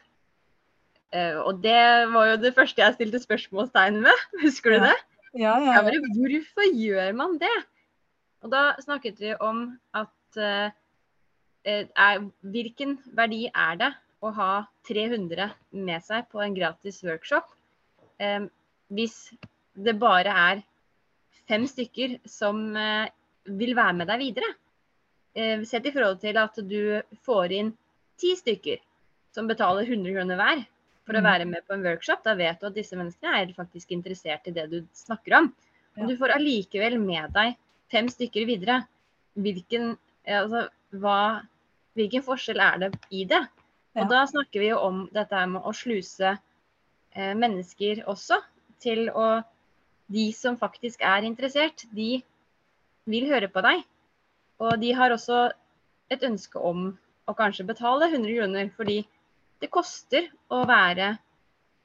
Eh, 1.15 1.39
og 1.39 1.63
det 1.63 1.79
var 2.15 2.33
jo 2.33 2.41
det 2.43 2.55
første 2.55 2.83
jeg 2.83 2.99
stilte 2.99 3.23
spørsmålstegn 3.23 4.01
med. 4.07 4.27
Husker 4.45 4.75
du 4.75 4.81
Ja. 4.81 4.91
det? 4.91 4.99
Ja, 5.31 5.53
ja, 5.63 5.75
Jeg 5.77 5.83
bare, 5.87 5.99
hvorfor 6.19 6.65
gjør 6.75 7.13
man 7.15 7.37
det? 7.39 7.57
Og 8.43 8.51
da 8.51 8.73
snakket 8.83 9.21
vi 9.23 9.35
om 9.39 9.79
at 9.95 10.39
eh, 10.43 10.73
eh, 11.63 11.85
er, 11.95 12.25
hvilken 12.43 12.97
verdi 13.15 13.45
er 13.55 13.77
det 13.79 13.91
å 14.21 14.33
ha 14.37 14.53
300 14.89 15.51
med 15.73 16.05
seg 16.05 16.27
på 16.33 16.43
en 16.45 16.57
gratis 16.57 17.01
workshop 17.07 17.47
eh, 18.21 18.45
hvis 18.93 19.17
det 19.75 19.95
bare 20.01 20.35
er 20.51 20.63
fem 21.49 21.65
stykker 21.67 22.19
som 22.29 22.77
eh, 22.77 23.09
vil 23.47 23.75
være 23.79 23.97
med 24.01 24.11
deg 24.11 24.21
videre? 24.23 24.51
Eh, 25.35 25.63
sett 25.65 25.87
i 25.87 25.95
forhold 25.95 26.21
til 26.23 26.37
at 26.41 26.59
du 26.67 27.01
får 27.25 27.55
inn 27.57 27.73
ti 28.21 28.35
stykker 28.37 28.83
som 29.35 29.49
betaler 29.49 29.87
100 29.87 30.13
kroner 30.17 30.39
hver 30.41 30.65
for 31.07 31.17
å 31.17 31.23
Mm. 31.23 31.27
være 31.31 31.47
med 31.47 31.67
på 31.67 31.75
en 31.75 31.83
workshop. 31.87 32.23
Da 32.25 32.35
vet 32.35 32.61
du 32.61 32.67
at 32.67 32.75
disse 32.75 32.99
menneskene 32.99 33.41
er 33.41 33.55
faktisk 33.57 33.91
interessert 33.95 34.47
i 34.47 34.55
det 34.55 34.69
du 34.71 34.81
snakker 34.95 35.39
om. 35.39 35.53
Og 35.99 36.09
du 36.09 36.17
får 36.19 36.37
allikevel 36.37 36.99
med 37.01 37.33
deg 37.35 37.57
fem 37.91 38.07
stykker 38.11 38.47
videre. 38.47 38.87
Hvilken, 39.39 39.97
eh, 40.25 40.39
altså, 40.43 40.69
hva, 40.93 41.43
hvilken 41.97 42.23
forskjell 42.23 42.61
er 42.61 42.79
det 42.79 42.93
i 43.11 43.25
det? 43.25 43.41
Ja. 43.95 44.05
Og 44.05 44.11
da 44.13 44.25
snakker 44.31 44.63
vi 44.63 44.71
jo 44.71 44.79
om 44.87 45.05
dette 45.15 45.41
med 45.51 45.67
å 45.67 45.73
sluse 45.75 46.35
eh, 46.37 47.33
mennesker 47.35 48.05
også 48.11 48.39
til 48.83 49.09
å 49.11 49.43
De 50.11 50.25
som 50.35 50.57
faktisk 50.59 51.05
er 51.07 51.23
interessert, 51.23 51.85
de 51.95 52.17
vil 53.07 53.29
høre 53.31 53.47
på 53.47 53.63
deg. 53.63 53.85
Og 54.59 54.73
de 54.83 54.89
har 54.99 55.15
også 55.15 55.53
et 56.11 56.25
ønske 56.27 56.59
om 56.59 56.89
å 57.31 57.35
kanskje 57.39 57.69
betale 57.69 58.09
100 58.11 58.35
kroner, 58.35 58.73
fordi 58.75 58.97
det 59.63 59.71
koster 59.71 60.27
å 60.51 60.65
være 60.67 61.13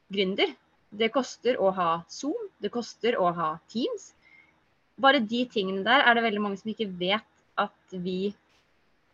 gründer. 0.09 0.55
Det 0.89 1.11
koster 1.13 1.59
å 1.61 1.69
ha 1.77 1.89
Zoom, 2.09 2.49
det 2.57 2.73
koster 2.73 3.13
å 3.21 3.29
ha 3.35 3.51
Teams. 3.69 4.15
Bare 4.97 5.21
de 5.21 5.43
tingene 5.51 5.85
der 5.85 6.01
er 6.01 6.17
det 6.17 6.25
veldig 6.25 6.41
mange 6.41 6.61
som 6.63 6.71
ikke 6.73 6.89
vet 6.97 7.29
at 7.61 7.93
vi 7.93 8.33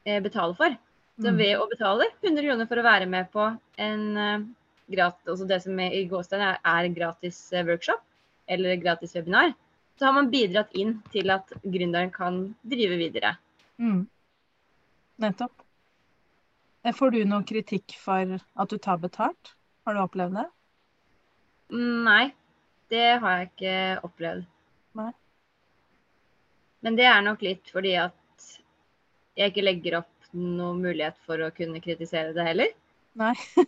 eh, 0.06 0.24
betaler 0.24 0.56
for. 0.56 0.80
Så 1.22 1.30
Mm. 1.30 1.38
ved 1.38 1.58
å 1.60 1.68
betale 1.70 2.08
100 2.24 2.42
kroner 2.48 2.68
for 2.68 2.82
å 2.82 2.84
være 2.86 3.06
med 3.06 3.28
på 3.32 3.44
en 3.78 4.06
uh, 4.18 4.46
gratis, 4.90 5.28
altså 5.28 5.48
det 5.48 5.60
som 5.62 5.80
er 5.80 5.94
i 5.94 6.06
gåstein 6.10 6.42
er, 6.42 6.58
er 6.66 6.88
gratis 6.96 7.52
uh, 7.54 7.62
workshop 7.68 8.02
eller 8.50 8.76
gratis 8.82 9.14
webinar, 9.16 9.54
så 10.00 10.08
har 10.08 10.16
man 10.18 10.32
bidratt 10.32 10.72
inn 10.74 10.96
til 11.14 11.30
at 11.30 11.52
gründeren 11.62 12.10
kan 12.12 12.56
drive 12.66 12.98
videre. 12.98 13.36
Mm. 13.78 14.08
Nettopp. 15.22 15.54
Eh, 16.84 16.94
Får 16.98 17.12
du 17.14 17.20
noe 17.30 17.46
kritikk 17.46 17.94
for 18.02 18.40
at 18.42 18.70
du 18.74 18.78
tar 18.82 18.98
betalt? 18.98 19.54
Har 19.86 19.94
du 19.94 20.02
opplevd 20.02 20.40
det? 20.40 20.48
Mm, 21.72 22.04
Nei, 22.08 22.24
det 22.90 23.20
har 23.22 23.38
jeg 23.38 23.52
ikke 23.52 23.76
opplevd. 24.10 24.48
Nei. 24.98 25.12
Men 26.82 26.98
det 26.98 27.06
er 27.06 27.22
nok 27.22 27.46
litt 27.46 27.70
fordi 27.70 27.94
at 28.02 28.18
jeg 29.38 29.54
ikke 29.54 29.64
legger 29.70 30.00
opp 30.02 30.21
noen 30.38 30.82
mulighet 30.84 31.18
for 31.28 31.42
å 31.44 31.52
kunne 31.56 31.82
kritisere 31.84 32.34
det 32.36 32.48
heller. 32.48 32.74
Nei. 33.20 33.34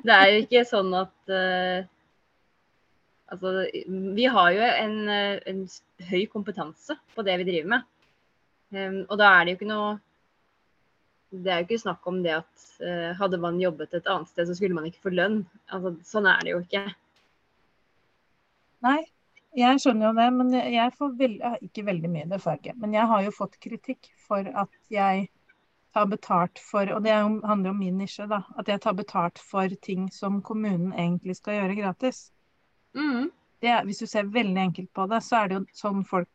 Det 0.00 0.14
er 0.16 0.30
jo 0.32 0.36
ikke 0.46 0.62
sånn 0.64 0.94
at 0.96 1.32
uh, 1.32 1.88
Altså, 3.30 3.50
vi 4.16 4.24
har 4.26 4.52
jo 4.56 4.62
en, 4.66 4.94
eh, 5.12 5.36
en 5.46 5.60
høy 6.08 6.24
kompetanse 6.32 6.96
på 7.14 7.22
det 7.22 7.36
vi 7.38 7.44
driver 7.46 7.68
med. 7.76 7.84
Um, 8.74 8.96
og 9.04 9.20
da 9.20 9.28
er 9.36 9.44
det 9.44 9.52
jo 9.52 9.58
ikke 9.60 9.68
noe 9.70 9.92
Det 11.30 11.50
er 11.50 11.60
jo 11.60 11.66
ikke 11.68 11.78
snakk 11.82 12.06
om 12.10 12.18
det 12.24 12.32
at 12.40 12.64
uh, 12.82 13.12
hadde 13.18 13.38
man 13.42 13.60
jobbet 13.62 13.94
et 13.94 14.10
annet 14.10 14.32
sted, 14.32 14.48
så 14.48 14.56
skulle 14.58 14.74
man 14.74 14.88
ikke 14.88 15.04
få 15.04 15.12
lønn. 15.14 15.44
Altså, 15.70 15.94
sånn 16.10 16.26
er 16.26 16.42
det 16.42 16.54
jo 16.56 16.62
ikke. 16.64 16.82
Nei, 18.82 18.98
jeg 19.62 19.82
skjønner 19.82 20.08
jo 20.08 20.16
det, 20.18 20.28
men 20.34 20.52
jeg- 20.56 20.72
jeg 20.74 20.96
får 20.98 21.14
vel, 21.22 21.36
ikke 21.68 21.86
veldig 21.86 22.10
mye, 22.10 22.28
det 22.32 22.40
jeg 22.42 22.58
ikke. 22.58 22.74
Men 22.82 22.98
jeg 22.98 23.06
har 23.12 23.22
jo 23.22 23.30
fått 23.30 23.60
kritikk 23.62 24.10
for 24.26 24.42
at 24.42 24.74
jeg 24.90 25.28
tar 25.94 26.06
betalt 26.06 26.58
for, 26.62 26.86
og 26.94 27.02
det 27.02 27.10
er 27.12 27.24
handler 27.46 27.70
om 27.70 27.78
min 27.78 27.98
nisje, 27.98 28.26
da, 28.30 28.42
at 28.58 28.68
jeg 28.68 28.80
tar 28.80 28.94
betalt 28.94 29.38
for 29.38 29.68
ting 29.82 30.08
som 30.14 30.40
kommunen 30.42 30.92
egentlig 30.92 31.36
skal 31.36 31.54
gjøre 31.60 31.76
gratis. 31.80 32.30
Mm, 32.94 33.30
Det, 33.60 33.74
hvis 33.84 33.98
du 33.98 34.06
ser 34.06 34.24
veldig 34.24 34.56
enkelt 34.62 34.92
på 34.96 35.04
det, 35.10 35.18
så 35.22 35.42
er 35.44 35.48
det 35.48 35.56
jo 35.58 35.64
sånn 35.76 36.04
folk 36.06 36.28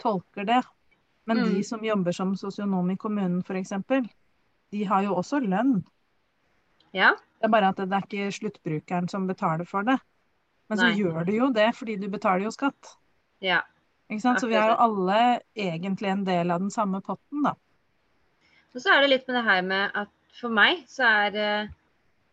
tolker 0.00 0.44
det. 0.48 0.62
Men 1.26 1.36
de 1.44 1.58
Mm. 1.58 1.64
som 1.64 1.84
jobber 1.84 2.12
som 2.12 2.34
sosionom 2.36 2.90
i 2.90 2.96
kommunen 2.96 3.42
f.eks., 3.44 3.72
de 4.72 4.84
har 4.84 5.02
jo 5.02 5.14
også 5.14 5.40
lønn. 5.40 5.84
ja. 6.94 7.10
Det 7.40 7.44
er 7.44 7.48
bare 7.48 7.68
at 7.68 7.76
det 7.76 7.92
er 7.92 8.02
ikke 8.06 8.32
sluttbrukeren 8.32 9.08
som 9.10 9.26
betaler 9.26 9.64
for 9.66 9.82
det. 9.82 9.98
Men 10.68 10.78
så 10.78 10.84
Nei. 10.88 10.96
gjør 10.96 11.26
du 11.26 11.32
jo 11.32 11.50
det, 11.52 11.74
fordi 11.74 11.96
du 12.00 12.08
betaler 12.08 12.44
jo 12.44 12.50
skatt. 12.50 12.96
ja. 13.40 13.60
Så 14.10 14.46
vi 14.46 14.54
er 14.54 14.68
jo 14.68 14.76
alle 14.78 15.40
egentlig 15.56 16.08
en 16.10 16.24
del 16.24 16.50
av 16.50 16.60
den 16.60 16.70
samme 16.70 17.00
potten, 17.00 17.42
da. 17.42 17.54
Og 18.72 18.80
så 18.80 18.92
er 18.92 19.02
det 19.04 19.12
litt 19.12 19.28
med 19.28 19.36
det 19.38 19.46
her 19.46 19.62
med 19.66 19.96
at 20.02 20.12
for 20.38 20.52
meg 20.54 20.84
så 20.88 21.04
er 21.04 21.38
eh, 21.38 21.72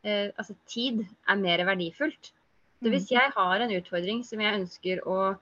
eh, 0.08 0.28
altså 0.40 0.56
tid 0.72 1.04
er 1.04 1.40
mer 1.40 1.66
verdifullt. 1.68 2.32
Så 2.80 2.88
Mm. 2.88 2.92
hvis 2.96 3.10
jeg 3.12 3.32
har 3.36 3.60
en 3.60 3.76
utfordring 3.76 4.24
som 4.24 4.40
jeg 4.40 4.56
ønsker 4.62 5.02
å 5.04 5.36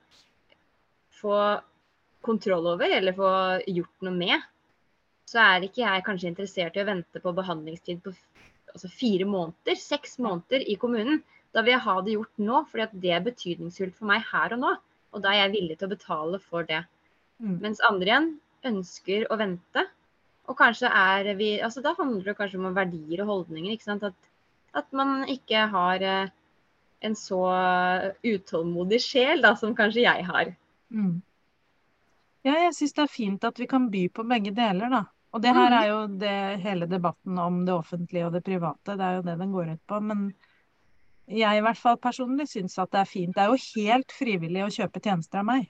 få 1.20 1.62
kontroll 2.26 2.66
over, 2.74 2.90
eller 2.90 3.14
få 3.14 3.30
gjort 3.70 4.02
noe 4.02 4.14
med, 4.14 4.42
så 5.28 5.40
er 5.44 5.68
ikke 5.68 5.84
jeg 5.84 6.06
kanskje 6.08 6.32
interessert 6.32 6.78
i 6.78 6.82
å 6.82 6.88
vente 6.88 7.22
på 7.22 7.34
behandlingstid 7.36 8.02
på 8.04 8.14
altså 8.74 8.90
fire 8.90 9.26
måneder, 9.26 9.78
seks 9.78 10.18
måneder 10.24 10.66
i 10.66 10.76
kommunen. 10.82 11.22
Da 11.54 11.62
vil 11.62 11.76
jeg 11.76 11.86
ha 11.86 11.96
det 12.02 12.16
gjort 12.16 12.42
nå, 12.42 12.64
fordi 12.72 13.02
det 13.06 13.14
er 13.16 13.26
betydningsfullt 13.26 13.96
for 13.98 14.10
meg 14.10 14.26
her 14.32 14.56
og 14.56 14.64
nå. 14.64 14.74
Og 15.14 15.24
da 15.24 15.32
er 15.32 15.46
jeg 15.46 15.54
villig 15.56 15.78
til 15.78 15.88
å 15.88 15.94
betale 15.94 16.40
for 16.44 16.68
det. 16.68 16.84
Mm. 17.42 17.60
Mens 17.64 17.82
andre 17.86 18.12
igjen 18.12 18.30
ønsker 18.68 19.28
å 19.32 19.38
vente. 19.40 19.86
Og 20.48 20.56
kanskje 20.58 20.88
er 20.88 21.34
vi 21.36 21.60
altså 21.62 21.82
Da 21.84 21.94
handler 21.98 22.24
det 22.30 22.38
kanskje 22.38 22.60
om 22.62 22.74
verdier 22.76 23.22
og 23.26 23.28
holdninger. 23.34 23.72
ikke 23.76 23.84
sant? 23.90 24.04
At, 24.04 24.14
at 24.74 24.92
man 24.96 25.26
ikke 25.28 25.66
har 25.74 26.02
eh, 26.02 26.30
en 27.02 27.16
så 27.16 27.42
utålmodig 28.24 29.02
sjel 29.04 29.42
da, 29.44 29.52
som 29.60 29.76
kanskje 29.76 30.06
jeg 30.06 30.26
har. 30.26 30.54
Mm. 30.94 31.22
Ja, 32.48 32.54
jeg 32.64 32.74
syns 32.78 32.94
det 32.96 33.04
er 33.04 33.12
fint 33.12 33.44
at 33.44 33.60
vi 33.60 33.68
kan 33.68 33.90
by 33.92 34.06
på 34.16 34.24
begge 34.28 34.54
deler, 34.56 34.90
da. 34.90 35.04
Og 35.36 35.42
det 35.44 35.52
her 35.54 35.70
Mhm. 35.70 35.78
er 35.84 35.88
jo 35.90 36.08
det 36.18 36.62
hele 36.64 36.88
debatten 36.88 37.38
om 37.38 37.66
det 37.66 37.74
offentlige 37.76 38.26
og 38.26 38.34
det 38.34 38.44
private, 38.48 38.96
det 38.98 39.02
er 39.04 39.16
jo 39.18 39.22
det 39.28 39.38
den 39.40 39.52
går 39.52 39.74
ut 39.74 39.82
på. 39.88 40.00
Men 40.02 40.34
jeg 41.28 41.58
i 41.58 41.62
hvert 41.62 41.78
fall 41.78 41.98
personlig 41.98 42.48
syns 42.48 42.78
at 42.80 42.90
det 42.92 43.00
er 43.02 43.06
fint. 43.12 43.36
Det 43.36 43.44
er 43.44 43.52
jo 43.52 43.60
helt 43.76 44.12
frivillig 44.16 44.64
å 44.64 44.72
kjøpe 44.72 45.02
tjenester 45.04 45.40
av 45.40 45.46
meg. 45.46 45.70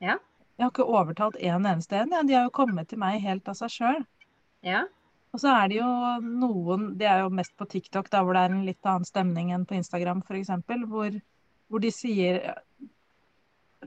Ja. 0.00 0.16
Jeg 0.56 0.64
har 0.64 0.72
ikke 0.72 0.88
overtalt 0.88 1.36
en 1.36 1.66
eneste 1.68 1.98
en. 2.00 2.12
Ja. 2.14 2.22
De 2.24 2.36
har 2.36 2.46
jo 2.46 2.54
kommet 2.56 2.88
til 2.88 3.00
meg 3.00 3.20
helt 3.24 3.48
av 3.48 3.58
seg 3.58 3.72
sjøl. 3.74 4.04
Ja. 4.64 4.86
Og 5.36 5.42
så 5.42 5.52
er 5.52 5.68
det 5.68 5.80
jo 5.82 5.88
noen, 6.24 6.94
det 6.96 7.08
er 7.10 7.24
jo 7.24 7.32
mest 7.34 7.52
på 7.60 7.66
TikTok, 7.68 8.08
da 8.12 8.22
hvor 8.24 8.36
det 8.36 8.46
er 8.46 8.54
en 8.54 8.64
litt 8.64 8.88
annen 8.88 9.04
stemning 9.04 9.52
enn 9.52 9.66
på 9.68 9.76
Instagram 9.76 10.22
f.eks., 10.24 10.54
hvor, 10.88 11.18
hvor 11.68 11.84
de 11.84 11.92
sier 11.92 12.40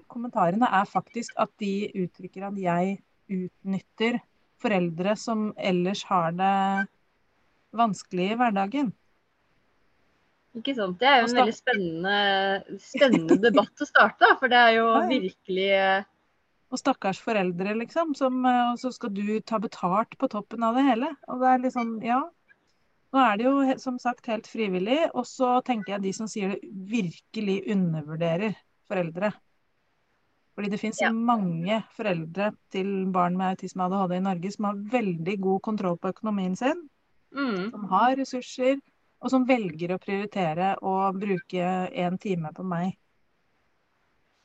Kommentarene 0.10 0.68
er 0.78 0.86
faktisk 0.88 1.34
at 1.42 1.50
de 1.60 1.90
uttrykker 1.98 2.46
at 2.48 2.58
jeg 2.62 3.00
utnytter 3.34 4.20
foreldre 4.62 5.16
som 5.18 5.50
ellers 5.58 6.04
har 6.08 6.32
det 6.38 6.54
vanskelig 7.76 8.30
i 8.32 8.38
hverdagen. 8.40 8.94
Ikke 10.58 10.74
sant. 10.78 10.98
Det 11.02 11.10
er 11.10 11.20
jo 11.22 11.28
en 11.28 11.40
veldig 11.42 11.58
spennende, 11.58 12.78
spennende 12.82 13.38
debatt 13.42 13.84
å 13.84 13.90
starte. 13.90 14.30
For 14.40 14.52
det 14.52 14.62
er 14.70 14.78
jo 14.78 14.88
virkelig 15.10 15.68
Og 16.70 16.78
stakkars 16.78 17.20
foreldre, 17.26 17.74
liksom, 17.80 18.14
som, 18.18 18.44
eh, 18.46 18.72
og 18.72 18.80
så 18.82 18.92
skal 18.94 19.14
du 19.14 19.40
ta 19.42 19.58
betalt 19.60 20.18
på 20.18 20.30
toppen 20.30 20.64
av 20.64 20.76
det 20.78 20.86
hele. 20.86 21.10
Og 21.28 21.42
det 21.42 21.48
er 21.54 21.64
liksom, 21.66 21.96
ja. 22.06 22.22
Nå 23.10 23.22
er 23.26 23.38
det 23.38 23.46
jo 23.48 23.78
som 23.82 23.98
sagt 23.98 24.28
helt 24.30 24.46
frivillig, 24.46 25.10
og 25.18 25.26
så 25.26 25.64
tenker 25.66 25.96
jeg 25.96 26.04
de 26.04 26.12
som 26.14 26.28
sier 26.30 26.54
det, 26.54 26.60
virkelig 26.92 27.64
undervurderer 27.74 28.54
foreldre. 28.90 29.32
Fordi 30.54 30.70
det 30.70 30.80
finnes 30.82 31.02
Ja. 31.02 31.10
mange 31.12 31.84
foreldre 31.96 32.52
til 32.70 33.08
barn 33.12 33.38
med 33.38 33.56
autisme 33.56 33.86
og 33.88 33.94
ADHD 33.94 34.18
i 34.18 34.20
Norge 34.20 34.52
som 34.52 34.66
har 34.66 34.76
veldig 34.76 35.42
god 35.42 35.62
kontroll 35.62 35.98
på 35.98 36.10
økonomien 36.14 36.56
sin, 36.56 36.90
mm, 37.34 37.72
som 37.72 37.86
har 37.90 38.16
ressurser, 38.16 38.80
og 39.22 39.30
som 39.32 39.46
velger 39.48 39.96
å 39.96 40.00
prioritere 40.00 40.76
å 40.82 41.14
bruke 41.18 41.64
en 41.94 42.18
time 42.18 42.52
på 42.54 42.64
meg. 42.64 42.98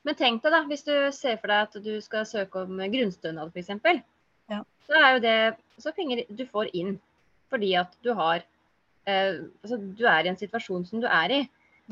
Men 0.04 0.14
tenk 0.18 0.42
deg, 0.44 0.52
da, 0.52 0.62
hvis 0.68 0.84
du 0.84 0.92
ser 1.16 1.38
for 1.40 1.48
deg 1.48 1.68
at 1.68 1.76
du 1.84 1.94
skal 2.04 2.26
søke 2.28 2.64
om 2.66 2.76
grunnstønad 2.92 3.52
f.eks. 3.54 3.70
Ja. 4.52 4.60
Så 4.86 4.98
er 5.00 5.14
jo 5.14 5.20
det 5.24 5.36
så 5.80 5.92
penger 5.96 6.24
du 6.28 6.44
får 6.46 6.68
inn 6.76 6.98
fordi 7.50 7.70
at 7.80 7.92
du 8.04 8.12
har 8.14 8.42
eh, 9.06 9.38
altså 9.62 9.78
du 9.80 10.04
er 10.10 10.24
i 10.26 10.28
en 10.32 10.36
situasjon 10.40 10.84
som 10.88 11.00
du 11.00 11.06
er 11.08 11.32
i. 11.32 11.40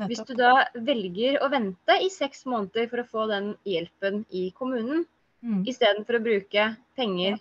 Hvis 0.09 0.23
du 0.25 0.33
da 0.37 0.65
velger 0.73 1.39
å 1.45 1.49
vente 1.53 1.97
i 2.01 2.09
seks 2.09 2.45
måneder 2.49 2.87
for 2.89 3.01
å 3.01 3.07
få 3.09 3.25
den 3.29 3.55
hjelpen 3.65 4.23
i 4.31 4.51
kommunen, 4.57 5.05
Mm. 5.43 5.65
istedenfor 5.67 6.15
å 6.15 6.23
bruke 6.23 6.61
penger 6.95 7.33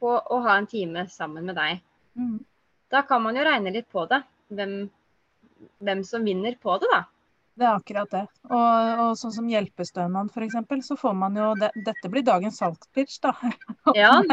på 0.00 0.08
å 0.08 0.36
ha 0.40 0.54
en 0.56 0.66
time 0.66 1.02
sammen 1.12 1.44
med 1.44 1.54
deg, 1.58 1.82
Mm. 2.16 2.38
da 2.90 3.02
kan 3.02 3.20
man 3.22 3.36
jo 3.36 3.42
regne 3.44 3.70
litt 3.74 3.90
på 3.92 4.08
det. 4.08 4.22
Hvem, 4.50 4.88
hvem 5.84 6.02
som 6.02 6.24
vinner 6.24 6.56
på 6.56 6.78
det, 6.80 6.88
da. 6.90 7.02
Det 7.60 7.66
er 7.68 7.76
akkurat 7.76 8.08
det. 8.14 8.22
Og, 8.48 9.00
og 9.04 9.10
sånn 9.20 9.34
som 9.34 9.48
hjelpestønad 9.50 10.30
f.eks., 10.32 10.86
så 10.86 10.96
får 10.96 11.16
man 11.20 11.34
jo 11.36 11.50
det, 11.60 11.68
Dette 11.84 12.08
blir 12.08 12.24
dagens 12.24 12.56
salgspitch, 12.62 13.18
da. 13.20 13.34
Ja, 13.98 14.14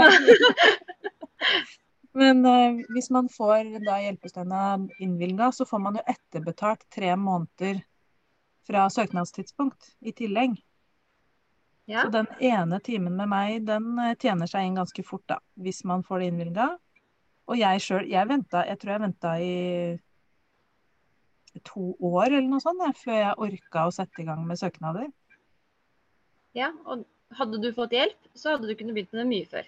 Men 2.18 2.46
eh, 2.50 2.80
hvis 2.96 3.12
man 3.14 3.28
får 3.30 3.76
da 3.86 3.98
hjelpestønad 4.02 4.88
innvilga, 5.04 5.52
så 5.52 5.68
får 5.70 5.84
man 5.84 6.00
jo 6.00 6.06
etterbetalt 6.08 6.88
tre 6.94 7.12
måneder 7.20 7.84
fra 8.68 8.88
søknadstidspunkt 8.90 9.92
i 10.00 10.16
tillegg. 10.16 10.56
ja. 11.86 12.08
Så 12.08 12.16
den 12.16 12.32
ene 12.40 12.80
timen 12.80 13.20
med 13.20 13.30
meg, 13.30 13.60
den 13.68 14.00
eh, 14.00 14.16
tjener 14.16 14.48
seg 14.50 14.66
inn 14.66 14.80
ganske 14.80 15.04
fort, 15.04 15.28
da. 15.28 15.42
Hvis 15.60 15.84
man 15.84 16.08
får 16.08 16.24
det 16.24 16.32
innvilga. 16.32 16.72
Og 17.52 17.60
jeg 17.60 17.84
sjøl, 17.84 18.08
jeg 18.10 18.32
venta, 18.32 18.64
jeg 18.72 18.80
tror 18.80 18.96
jeg 18.96 19.04
venta 19.04 19.36
i 19.44 19.56
to 21.66 21.94
år 22.04 22.28
eller 22.30 22.48
noe 22.50 22.64
sånt, 22.64 22.84
før 23.00 23.18
jeg 23.20 23.40
orka 23.48 23.88
å 23.88 23.94
sette 23.94 24.24
i 24.24 24.28
gang 24.28 24.44
med 24.48 24.60
søknader. 24.60 25.08
ja. 26.58 26.74
Og 26.86 27.06
hadde 27.36 27.60
du 27.60 27.72
fått 27.76 27.96
hjelp, 27.96 28.30
så 28.38 28.56
hadde 28.56 28.70
du 28.70 28.76
kunnet 28.78 28.96
begynt 28.96 29.12
med 29.14 29.22
det 29.24 29.30
mye 29.32 29.48
før. 29.50 29.66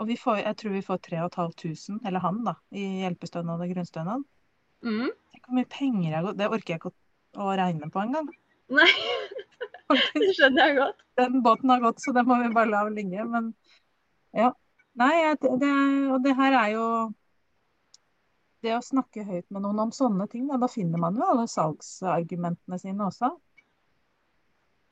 Og 0.00 0.08
vi 0.08 0.16
får, 0.18 0.42
jeg 0.42 0.58
tror 0.58 0.74
vi 0.74 0.84
får 0.86 1.00
3500, 1.06 1.98
eller 2.08 2.22
han, 2.24 2.38
da, 2.46 2.54
i 2.74 2.84
hjelpestønad 3.02 3.62
og 3.62 3.74
grunnstønad. 3.74 4.24
Mm. 4.82 5.10
Tenk 5.34 5.46
hvor 5.46 5.58
mye 5.58 5.70
penger 5.70 6.08
jeg 6.08 6.16
har 6.16 6.34
Det 6.38 6.48
orker 6.48 6.74
jeg 6.74 6.80
ikke 6.80 6.92
å 7.42 7.52
regne 7.58 7.90
på 7.92 8.02
engang. 8.02 8.30
Nei. 8.72 8.90
Det 9.92 10.30
skjønner 10.32 10.70
jeg 10.70 10.76
godt. 10.78 11.02
Den 11.20 11.42
båten 11.44 11.68
har 11.68 11.82
gått, 11.82 12.00
så 12.00 12.14
den 12.16 12.24
må 12.24 12.38
vi 12.40 12.52
bare 12.54 12.70
la 12.70 12.86
ligge. 12.88 13.26
Men 13.28 13.50
ja. 14.32 14.48
Nei, 14.96 15.12
det, 15.40 15.50
det, 15.60 15.72
og 16.12 16.22
det 16.24 16.32
her 16.38 16.56
er 16.56 16.70
jo 16.72 16.86
Det 18.62 18.74
å 18.76 18.82
snakke 18.84 19.24
høyt 19.26 19.48
med 19.50 19.64
noen 19.64 19.80
om 19.88 19.92
sånne 19.94 20.28
ting, 20.30 20.46
da, 20.46 20.58
da 20.62 20.68
finner 20.70 21.00
man 21.02 21.16
jo 21.18 21.26
alle 21.26 21.48
salgsargumentene 21.50 22.78
sine 22.78 23.08
også. 23.08 23.32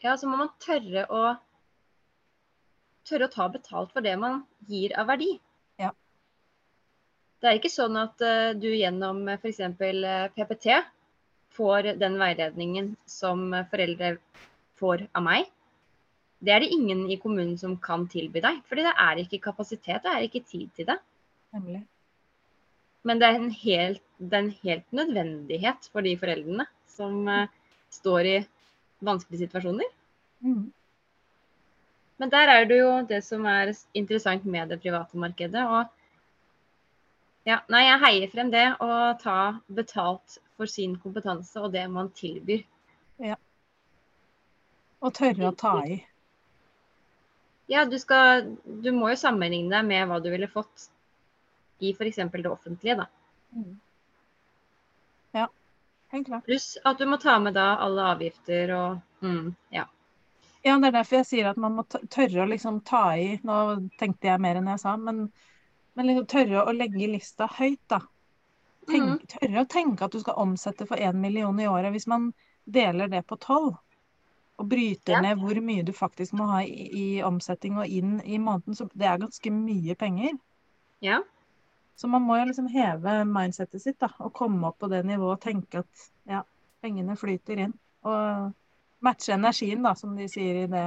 Ja, 0.02 0.16
så 0.16 0.26
må 0.26 0.38
man 0.40 0.50
tørre 0.64 1.04
å 1.12 1.22
tørre 3.06 3.28
å 3.28 3.32
ta 3.32 3.46
betalt 3.52 3.92
for 3.94 4.04
det 4.04 4.16
man 4.20 4.42
gir 4.70 4.94
av 4.98 5.10
verdi. 5.10 5.34
Ja. 5.80 5.92
Det 7.40 7.50
er 7.50 7.60
ikke 7.60 7.72
sånn 7.72 7.98
at 8.00 8.22
uh, 8.24 8.50
du 8.58 8.68
gjennom 8.72 9.22
f.eks. 9.36 9.62
PPT 10.36 10.80
får 11.56 11.92
den 12.00 12.18
veiledningen 12.20 12.92
som 13.10 13.48
foreldre 13.70 14.16
får 14.80 15.06
av 15.16 15.26
meg. 15.26 15.48
Det 16.40 16.54
er 16.54 16.64
det 16.64 16.72
ingen 16.72 17.04
i 17.12 17.18
kommunen 17.20 17.56
som 17.60 17.76
kan 17.82 18.06
tilby 18.08 18.40
deg, 18.44 18.62
fordi 18.68 18.86
det 18.86 18.96
er 19.04 19.22
ikke 19.22 19.42
kapasitet, 19.50 20.02
det 20.04 20.12
er 20.12 20.26
ikke 20.26 20.46
tid 20.48 20.70
til 20.76 20.88
det. 20.88 20.96
Nemlig. 21.52 21.82
Men 23.08 23.20
det 23.20 23.28
er 23.28 23.38
en 23.38 23.52
helt, 23.54 24.02
er 24.20 24.42
en 24.42 24.52
helt 24.62 24.92
nødvendighet 24.92 25.88
for 25.92 26.04
de 26.04 26.16
foreldrene 26.20 26.66
som 26.90 27.22
uh, 27.28 27.46
står 27.92 28.28
i 28.28 28.36
vanskelige 29.04 29.46
situasjoner. 29.46 29.88
Mm. 30.44 30.68
Men 32.20 32.32
der 32.32 32.52
er 32.52 32.68
det 32.68 32.78
jo 32.82 32.90
det 33.08 33.22
som 33.24 33.46
er 33.48 33.72
interessant 33.96 34.44
med 34.44 34.68
det 34.68 34.82
private 34.82 35.16
markedet. 35.16 35.64
Og 35.64 35.88
ja, 37.48 37.62
nei, 37.72 37.86
jeg 37.86 38.02
heier 38.04 38.32
frem 38.34 38.52
det 38.52 38.66
å 38.84 38.90
ta 39.22 39.38
betalt 39.72 40.36
for 40.60 40.68
sin 40.68 40.98
kompetanse 41.00 41.56
og 41.62 41.72
det 41.72 41.86
man 41.88 42.12
tilbyr. 42.12 42.66
Og 45.00 45.14
tørre 45.16 45.48
å 45.48 45.56
ta 45.56 45.74
i. 45.88 45.96
Ja, 47.70 47.86
du 47.88 47.96
skal 48.02 48.50
Du 48.84 48.90
må 48.92 49.12
jo 49.12 49.16
sammenligne 49.16 49.72
deg 49.72 49.86
med 49.88 50.08
hva 50.10 50.18
du 50.20 50.28
ville 50.32 50.50
fått 50.50 50.90
i 51.80 51.92
f.eks. 51.94 52.16
det 52.32 52.50
offentlige. 52.50 53.06
Mm. 53.56 53.78
Ja, 55.32 55.48
helt 56.14 56.26
klart. 56.26 56.44
Pluss 56.44 56.78
at 56.84 56.98
du 56.98 57.06
må 57.06 57.16
ta 57.16 57.38
med 57.38 57.54
da 57.58 57.74
alle 57.82 58.10
avgifter 58.14 58.74
og 58.76 59.26
mm, 59.26 59.54
ja. 59.74 59.86
Ja, 60.62 60.76
det 60.76 60.90
er 60.90 60.96
derfor 60.98 61.20
jeg 61.22 61.26
sier 61.30 61.50
at 61.50 61.60
man 61.60 61.78
må 61.78 61.86
tørre 61.88 62.42
å 62.44 62.48
liksom 62.50 62.82
ta 62.84 63.14
i 63.16 63.38
Nå 63.48 63.56
tenkte 64.00 64.28
jeg 64.28 64.42
mer 64.44 64.58
enn 64.60 64.68
jeg 64.68 64.82
sa, 64.82 64.92
men, 65.00 65.30
men 65.96 66.10
liksom 66.10 66.26
tørre 66.28 66.66
å 66.68 66.74
legge 66.76 67.08
lista 67.08 67.48
høyt, 67.48 67.80
da. 67.88 68.02
Tenk, 68.90 69.24
tørre 69.30 69.62
å 69.62 69.70
tenke 69.70 70.04
at 70.04 70.12
du 70.12 70.20
skal 70.20 70.36
omsette 70.42 70.84
for 70.88 71.00
én 71.00 71.16
million 71.20 71.56
i 71.60 71.68
året. 71.70 71.94
Hvis 71.94 72.08
man 72.10 72.32
deler 72.68 73.08
det 73.08 73.22
på 73.30 73.38
tolv, 73.40 73.78
og 74.60 74.68
bryter 74.68 75.16
Ja. 75.16 75.20
ned 75.24 75.40
hvor 75.40 75.56
mye 75.64 75.82
du 75.82 75.92
faktisk 75.96 76.34
må 76.36 76.44
ha 76.50 76.60
i, 76.62 76.88
i 76.92 77.22
omsetning 77.24 77.78
og 77.80 77.88
inn 77.88 78.20
i 78.24 78.36
måneden, 78.38 78.76
så 78.76 78.88
det 78.92 79.06
er 79.08 79.22
ganske 79.22 79.50
mye 79.50 79.94
penger. 79.96 80.36
Ja. 81.00 81.22
Så 82.00 82.08
man 82.08 82.24
må 82.24 82.38
jo 82.38 82.46
liksom 82.48 82.70
heve 82.72 83.18
mindsettet 83.28 83.82
sitt 83.82 83.98
da, 84.00 84.08
og 84.24 84.32
komme 84.32 84.70
opp 84.70 84.78
på 84.80 84.88
det 84.88 85.02
nivået 85.04 85.34
og 85.36 85.42
tenke 85.42 85.82
at 85.82 86.06
ja, 86.30 86.40
pengene 86.80 87.16
flyter 87.20 87.60
inn. 87.66 87.74
Og 88.08 88.54
matche 89.04 89.36
energien, 89.36 89.84
da, 89.84 89.92
som 89.98 90.16
de 90.16 90.28
sier 90.32 90.62
i 90.62 90.68
det 90.70 90.86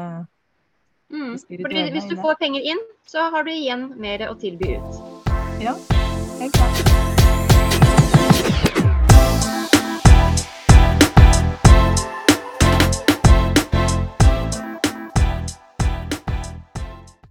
Mm. 1.13 1.38
Fordi 1.62 1.91
hvis 1.91 2.04
du 2.10 2.15
får 2.15 2.36
penger 2.39 2.62
inn, 2.62 2.80
så 3.06 3.30
har 3.30 3.43
du 3.43 3.52
igjen 3.54 3.91
mer 4.02 4.26
å 4.32 4.34
tilby 4.39 4.80
ut. 4.82 5.02
Ja, 5.62 5.78
helt 6.39 6.58
klart. 6.58 7.12